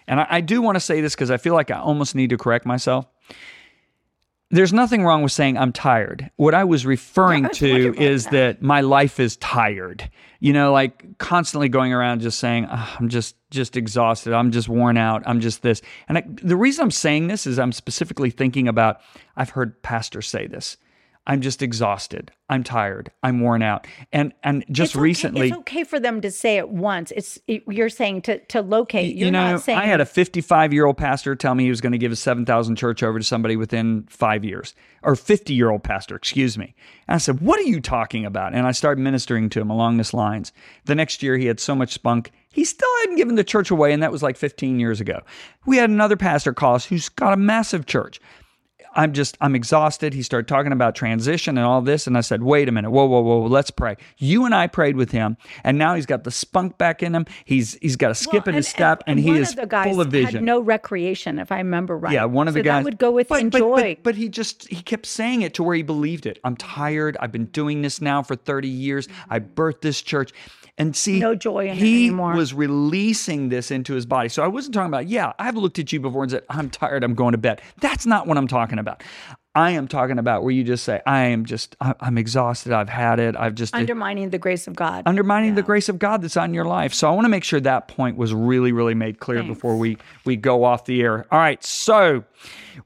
And 0.07 0.19
I, 0.19 0.27
I 0.29 0.41
do 0.41 0.63
want 0.63 0.77
to 0.77 0.79
say 0.79 0.99
this 0.99 1.13
because 1.13 1.29
I 1.29 1.37
feel 1.37 1.53
like 1.53 1.69
I 1.69 1.79
almost 1.79 2.15
need 2.15 2.31
to 2.31 2.37
correct 2.37 2.65
myself. 2.65 3.05
There's 4.49 4.73
nothing 4.73 5.05
wrong 5.05 5.21
with 5.21 5.31
saying 5.31 5.57
I'm 5.57 5.71
tired. 5.71 6.29
What 6.35 6.53
I 6.53 6.63
was 6.63 6.85
referring 6.85 7.49
to 7.53 7.95
is 8.01 8.25
that. 8.25 8.31
that 8.31 8.61
my 8.61 8.81
life 8.81 9.19
is 9.19 9.37
tired. 9.37 10.09
You 10.39 10.53
know, 10.53 10.73
like 10.73 11.19
constantly 11.19 11.69
going 11.69 11.93
around 11.93 12.21
just 12.21 12.39
saying 12.39 12.67
"Ah, 12.67 12.97
I'm 12.99 13.09
just 13.09 13.35
just 13.51 13.77
exhausted. 13.77 14.33
I'm 14.33 14.51
just 14.51 14.67
worn 14.67 14.97
out. 14.97 15.21
I'm 15.25 15.39
just 15.39 15.61
this. 15.61 15.81
And 16.09 16.17
I, 16.17 16.23
the 16.27 16.57
reason 16.57 16.83
I'm 16.83 16.91
saying 16.91 17.27
this 17.27 17.45
is 17.45 17.59
I'm 17.59 17.71
specifically 17.71 18.31
thinking 18.31 18.67
about 18.67 19.01
I've 19.37 19.51
heard 19.51 19.81
pastors 19.83 20.27
say 20.27 20.47
this. 20.47 20.77
I'm 21.27 21.41
just 21.41 21.61
exhausted. 21.61 22.31
I'm 22.49 22.63
tired. 22.63 23.11
I'm 23.21 23.41
worn 23.41 23.61
out. 23.61 23.85
And 24.11 24.33
and 24.43 24.65
just 24.71 24.91
It's 24.91 24.95
okay- 24.95 25.03
recently 25.03 25.47
it's 25.49 25.57
okay 25.59 25.83
for 25.83 25.99
them 25.99 26.19
to 26.21 26.31
say 26.31 26.57
it 26.57 26.69
once. 26.69 27.11
It's 27.11 27.39
it, 27.47 27.63
you're 27.67 27.89
saying 27.89 28.23
to 28.23 28.39
to 28.39 28.61
locate. 28.61 29.15
You're 29.15 29.27
you 29.27 29.31
know, 29.31 29.51
not 29.51 29.61
saying 29.61 29.77
I 29.77 29.85
had 29.85 30.01
a 30.01 30.05
55 30.05 30.73
year 30.73 30.85
old 30.85 30.97
pastor 30.97 31.35
tell 31.35 31.53
me 31.53 31.63
he 31.63 31.69
was 31.69 31.79
going 31.79 31.91
to 31.91 31.99
give 31.99 32.11
a 32.11 32.15
7,000 32.15 32.75
church 32.75 33.03
over 33.03 33.19
to 33.19 33.23
somebody 33.23 33.55
within 33.55 34.07
five 34.09 34.43
years, 34.43 34.73
or 35.03 35.15
50 35.15 35.53
year 35.53 35.69
old 35.69 35.83
pastor, 35.83 36.15
excuse 36.15 36.57
me. 36.57 36.73
And 37.07 37.15
I 37.15 37.19
said, 37.19 37.39
What 37.39 37.59
are 37.59 37.63
you 37.63 37.81
talking 37.81 38.25
about? 38.25 38.55
And 38.55 38.65
I 38.65 38.71
started 38.71 39.01
ministering 39.01 39.49
to 39.49 39.61
him 39.61 39.69
along 39.69 39.97
this 39.97 40.15
lines. 40.15 40.51
The 40.85 40.95
next 40.95 41.21
year, 41.21 41.37
he 41.37 41.45
had 41.45 41.59
so 41.59 41.75
much 41.75 41.93
spunk, 41.93 42.31
he 42.51 42.65
still 42.65 42.89
hadn't 43.01 43.17
given 43.17 43.35
the 43.35 43.43
church 43.43 43.69
away, 43.69 43.93
and 43.93 44.01
that 44.01 44.11
was 44.11 44.23
like 44.23 44.37
15 44.37 44.79
years 44.79 44.99
ago. 44.99 45.21
We 45.67 45.77
had 45.77 45.91
another 45.91 46.17
pastor 46.17 46.51
call 46.53 46.75
us 46.75 46.85
who's 46.85 47.09
got 47.09 47.31
a 47.31 47.37
massive 47.37 47.85
church. 47.85 48.19
I'm 48.93 49.13
just, 49.13 49.37
I'm 49.39 49.55
exhausted. 49.55 50.13
He 50.13 50.21
started 50.23 50.47
talking 50.47 50.71
about 50.71 50.95
transition 50.95 51.57
and 51.57 51.65
all 51.65 51.81
this. 51.81 52.07
And 52.07 52.17
I 52.17 52.21
said, 52.21 52.43
wait 52.43 52.67
a 52.67 52.71
minute. 52.71 52.91
Whoa, 52.91 53.05
whoa, 53.05 53.21
whoa, 53.21 53.41
let's 53.45 53.71
pray. 53.71 53.95
You 54.17 54.45
and 54.45 54.53
I 54.53 54.67
prayed 54.67 54.97
with 54.97 55.11
him. 55.11 55.37
And 55.63 55.77
now 55.77 55.95
he's 55.95 56.05
got 56.05 56.23
the 56.23 56.31
spunk 56.31 56.77
back 56.77 57.01
in 57.01 57.15
him. 57.15 57.25
He's, 57.45 57.75
he's 57.81 57.95
got 57.95 58.11
a 58.11 58.15
skip 58.15 58.47
in 58.47 58.55
his 58.55 58.67
step 58.67 59.03
and, 59.07 59.19
he 59.19 59.29
one 59.29 59.37
is 59.37 59.51
of 59.51 59.55
the 59.57 59.67
guys 59.67 59.85
full 59.87 60.01
of 60.01 60.07
vision. 60.09 60.35
Had 60.35 60.43
no 60.43 60.59
recreation, 60.59 61.39
if 61.39 61.51
I 61.51 61.57
remember 61.57 61.97
right. 61.97 62.13
Yeah, 62.13 62.25
one 62.25 62.47
of 62.47 62.53
the 62.53 62.59
So 62.59 62.63
guys 62.63 62.79
that 62.79 62.85
would 62.85 62.97
go 62.97 63.11
with 63.11 63.27
but, 63.29 63.35
but- 63.35 63.55
enjoy. 63.55 63.95
But, 63.95 64.03
but 64.03 64.15
he 64.15 64.29
just 64.29 64.67
he 64.67 64.81
kept 64.81 65.05
saying 65.05 65.41
it 65.43 65.53
to 65.55 65.63
where 65.63 65.75
he 65.75 65.83
believed 65.83 66.25
it. 66.25 66.39
I'm 66.43 66.57
tired. 66.57 67.15
I've 67.19 67.31
been 67.31 67.45
doing 67.45 67.81
this 67.81 68.01
now 68.01 68.23
for 68.23 68.35
30 68.35 68.67
years. 68.67 69.07
I 69.29 69.39
birthed 69.39 69.81
this 69.81 70.01
church. 70.01 70.31
And 70.77 70.95
see, 70.95 71.19
No 71.19 71.35
joy 71.35 71.67
in 71.69 71.75
he 71.75 72.05
anymore. 72.07 72.33
was 72.33 72.53
releasing 72.53 73.49
this 73.49 73.71
into 73.71 73.93
his 73.93 74.05
body. 74.05 74.29
So 74.29 74.43
I 74.43 74.47
wasn't 74.47 74.73
talking 74.73 74.87
about, 74.87 75.07
yeah, 75.07 75.33
I've 75.37 75.55
looked 75.55 75.79
at 75.79 75.91
you 75.91 75.99
before 75.99 76.23
and 76.23 76.31
said, 76.31 76.43
I'm 76.49 76.69
tired, 76.69 77.03
I'm 77.03 77.13
going 77.13 77.33
to 77.33 77.37
bed. 77.37 77.61
That's 77.81 78.05
not 78.05 78.25
what 78.27 78.37
I'm 78.37 78.47
talking 78.47 78.79
about. 78.79 79.03
I 79.53 79.71
am 79.71 79.89
talking 79.89 80.17
about 80.17 80.43
where 80.43 80.51
you 80.51 80.63
just 80.63 80.85
say, 80.85 81.01
I 81.05 81.23
am 81.25 81.43
just, 81.43 81.75
I'm 81.81 82.17
exhausted. 82.17 82.71
I've 82.71 82.87
had 82.87 83.19
it. 83.19 83.35
I've 83.35 83.53
just 83.53 83.75
undermining 83.75 84.29
the 84.29 84.37
grace 84.37 84.65
of 84.65 84.75
God. 84.77 85.03
undermining 85.05 85.55
the 85.55 85.61
grace 85.61 85.89
of 85.89 85.99
God 85.99 86.21
that's 86.21 86.37
on 86.37 86.53
your 86.53 86.63
life. 86.63 86.93
So 86.93 87.09
I 87.09 87.11
want 87.11 87.25
to 87.25 87.29
make 87.29 87.43
sure 87.43 87.59
that 87.59 87.89
point 87.89 88.15
was 88.15 88.33
really, 88.33 88.71
really 88.71 88.93
made 88.95 89.19
clear 89.19 89.39
Thanks. 89.39 89.53
before 89.53 89.75
we 89.77 89.97
we 90.23 90.37
go 90.37 90.63
off 90.63 90.85
the 90.85 91.01
air. 91.01 91.25
All 91.31 91.37
right, 91.39 91.61
so 91.65 92.23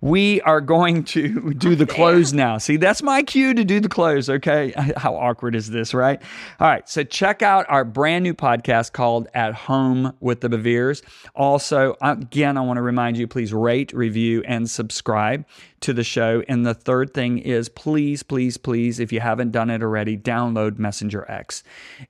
we 0.01 0.41
are 0.41 0.61
going 0.61 1.03
to 1.05 1.53
do 1.57 1.75
the 1.75 1.85
close 1.85 2.33
now. 2.33 2.57
See, 2.57 2.77
that's 2.77 3.01
my 3.01 3.23
cue 3.23 3.53
to 3.53 3.63
do 3.63 3.79
the 3.79 3.89
close. 3.89 4.29
Okay, 4.29 4.73
how 4.97 5.15
awkward 5.15 5.55
is 5.55 5.69
this, 5.69 5.93
right? 5.93 6.21
All 6.59 6.67
right, 6.67 6.87
so 6.87 7.03
check 7.03 7.41
out 7.41 7.65
our 7.69 7.83
brand 7.83 8.23
new 8.23 8.33
podcast 8.33 8.93
called 8.93 9.27
"At 9.33 9.53
Home 9.53 10.13
with 10.19 10.41
the 10.41 10.49
Beveres." 10.49 11.01
Also, 11.35 11.95
again, 12.01 12.57
I 12.57 12.61
want 12.61 12.77
to 12.77 12.81
remind 12.81 13.17
you: 13.17 13.27
please 13.27 13.53
rate, 13.53 13.93
review, 13.93 14.43
and 14.45 14.69
subscribe 14.69 15.45
to 15.85 15.93
the 15.93 16.03
show. 16.03 16.43
And 16.47 16.65
the 16.65 16.73
third 16.73 17.13
thing 17.13 17.37
is 17.37 17.69
please, 17.69 18.23
please, 18.23 18.57
please, 18.57 18.99
if 18.99 19.13
you 19.13 19.19
haven't 19.19 19.51
done 19.51 19.69
it 19.69 19.83
already, 19.83 20.17
download 20.17 20.79
Messenger 20.79 21.29
X. 21.29 21.63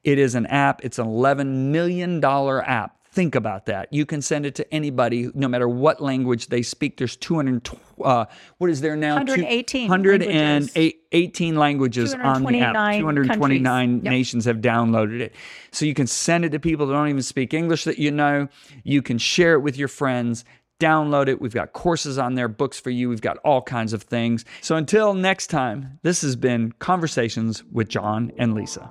It 0.03 0.17
is 0.17 0.33
an 0.33 0.45
app, 0.45 0.83
it's 0.83 0.97
an 0.97 1.07
$11 1.07 1.71
million 1.71 2.23
app. 2.23 2.94
Think 3.15 3.33
about 3.33 3.67
that. 3.67 3.87
You 3.93 4.05
can 4.05 4.21
send 4.21 4.45
it 4.45 4.55
to 4.55 4.73
anybody, 4.73 5.29
no 5.33 5.47
matter 5.47 5.69
what 5.69 6.01
language 6.01 6.47
they 6.47 6.61
speak. 6.61 6.97
There's 6.97 7.15
200, 7.15 7.65
uh, 8.03 8.25
what 8.57 8.69
is 8.69 8.81
there 8.81 8.97
now? 8.97 9.15
118 9.15 9.89
118 9.89 11.55
languages 11.55 12.13
on 12.13 12.43
the 12.43 12.59
app. 12.59 12.73
229 12.73 12.99
229 12.99 13.87
countries. 13.87 14.03
Yep. 14.03 14.11
nations 14.11 14.43
have 14.43 14.57
downloaded 14.57 15.21
it. 15.21 15.33
So 15.71 15.85
you 15.85 15.93
can 15.93 16.07
send 16.07 16.43
it 16.43 16.49
to 16.49 16.59
people 16.59 16.87
that 16.87 16.93
don't 16.93 17.07
even 17.07 17.21
speak 17.21 17.53
English 17.53 17.85
that 17.85 17.97
you 17.97 18.11
know. 18.11 18.49
You 18.83 19.01
can 19.01 19.17
share 19.17 19.53
it 19.53 19.59
with 19.59 19.77
your 19.77 19.87
friends. 19.87 20.43
Download 20.81 21.29
it. 21.29 21.39
We've 21.39 21.53
got 21.53 21.71
courses 21.71 22.17
on 22.17 22.35
there, 22.35 22.49
books 22.49 22.77
for 22.77 22.89
you. 22.89 23.07
We've 23.07 23.21
got 23.21 23.37
all 23.45 23.61
kinds 23.61 23.93
of 23.93 24.03
things. 24.03 24.43
So 24.59 24.75
until 24.75 25.13
next 25.13 25.47
time, 25.47 25.99
this 26.01 26.21
has 26.21 26.35
been 26.35 26.73
Conversations 26.79 27.63
with 27.71 27.87
John 27.87 28.33
and 28.37 28.53
Lisa. 28.53 28.89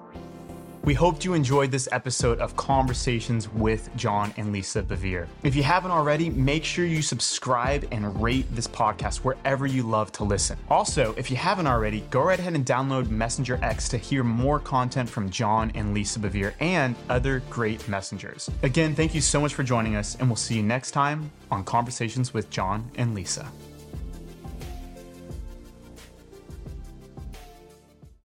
We 0.85 0.93
hoped 0.93 1.25
you 1.25 1.33
enjoyed 1.33 1.71
this 1.71 1.89
episode 1.93 2.41
of 2.41 2.55
Conversations 2.57 3.49
with 3.49 3.89
John 3.97 4.35
and 4.37 4.53
Lisa 4.53 4.83
Bevere. 4.83 5.27
If 5.43 5.57
you 5.57 5.63
haven't 5.63 5.93
already, 5.93 6.29
make 6.29 6.63
sure 6.63 6.85
you 6.85 7.01
subscribe 7.01 7.89
and 7.91 8.23
rate 8.23 8.45
this 8.55 8.67
podcast 8.67 9.21
wherever 9.21 9.67
you 9.67 9.83
love 9.83 10.13
to 10.13 10.25
listen. 10.25 10.59
Also, 10.69 11.15
if 11.17 11.31
you 11.31 11.39
haven't 11.39 11.67
already, 11.67 12.01
go 12.11 12.21
right 12.21 12.39
ahead 12.39 12.55
and 12.55 12.67
download 12.67 13.09
Messenger 13.09 13.59
X 13.63 13.89
to 13.89 13.97
hear 13.97 14.23
more 14.23 14.61
content 14.61 15.09
from 15.09 15.31
John 15.31 15.73
and 15.75 15.95
Lisa 15.95 16.19
Bevere 16.19 16.53
and 16.61 16.95
other 17.09 17.43
great 17.49 17.89
messengers. 17.89 18.51
Again, 18.63 18.95
thank 18.95 19.15
you 19.15 19.23
so 19.23 19.41
much 19.41 19.55
for 19.55 19.63
joining 19.63 19.97
us, 19.97 20.17
and 20.17 20.29
we'll 20.29 20.37
see 20.37 20.57
you 20.57 20.63
next 20.63 20.91
time 20.91 21.31
on 21.51 21.65
Conversations 21.65 22.35
with 22.35 22.51
John 22.51 22.91
and 22.97 23.15
Lisa. 23.15 23.51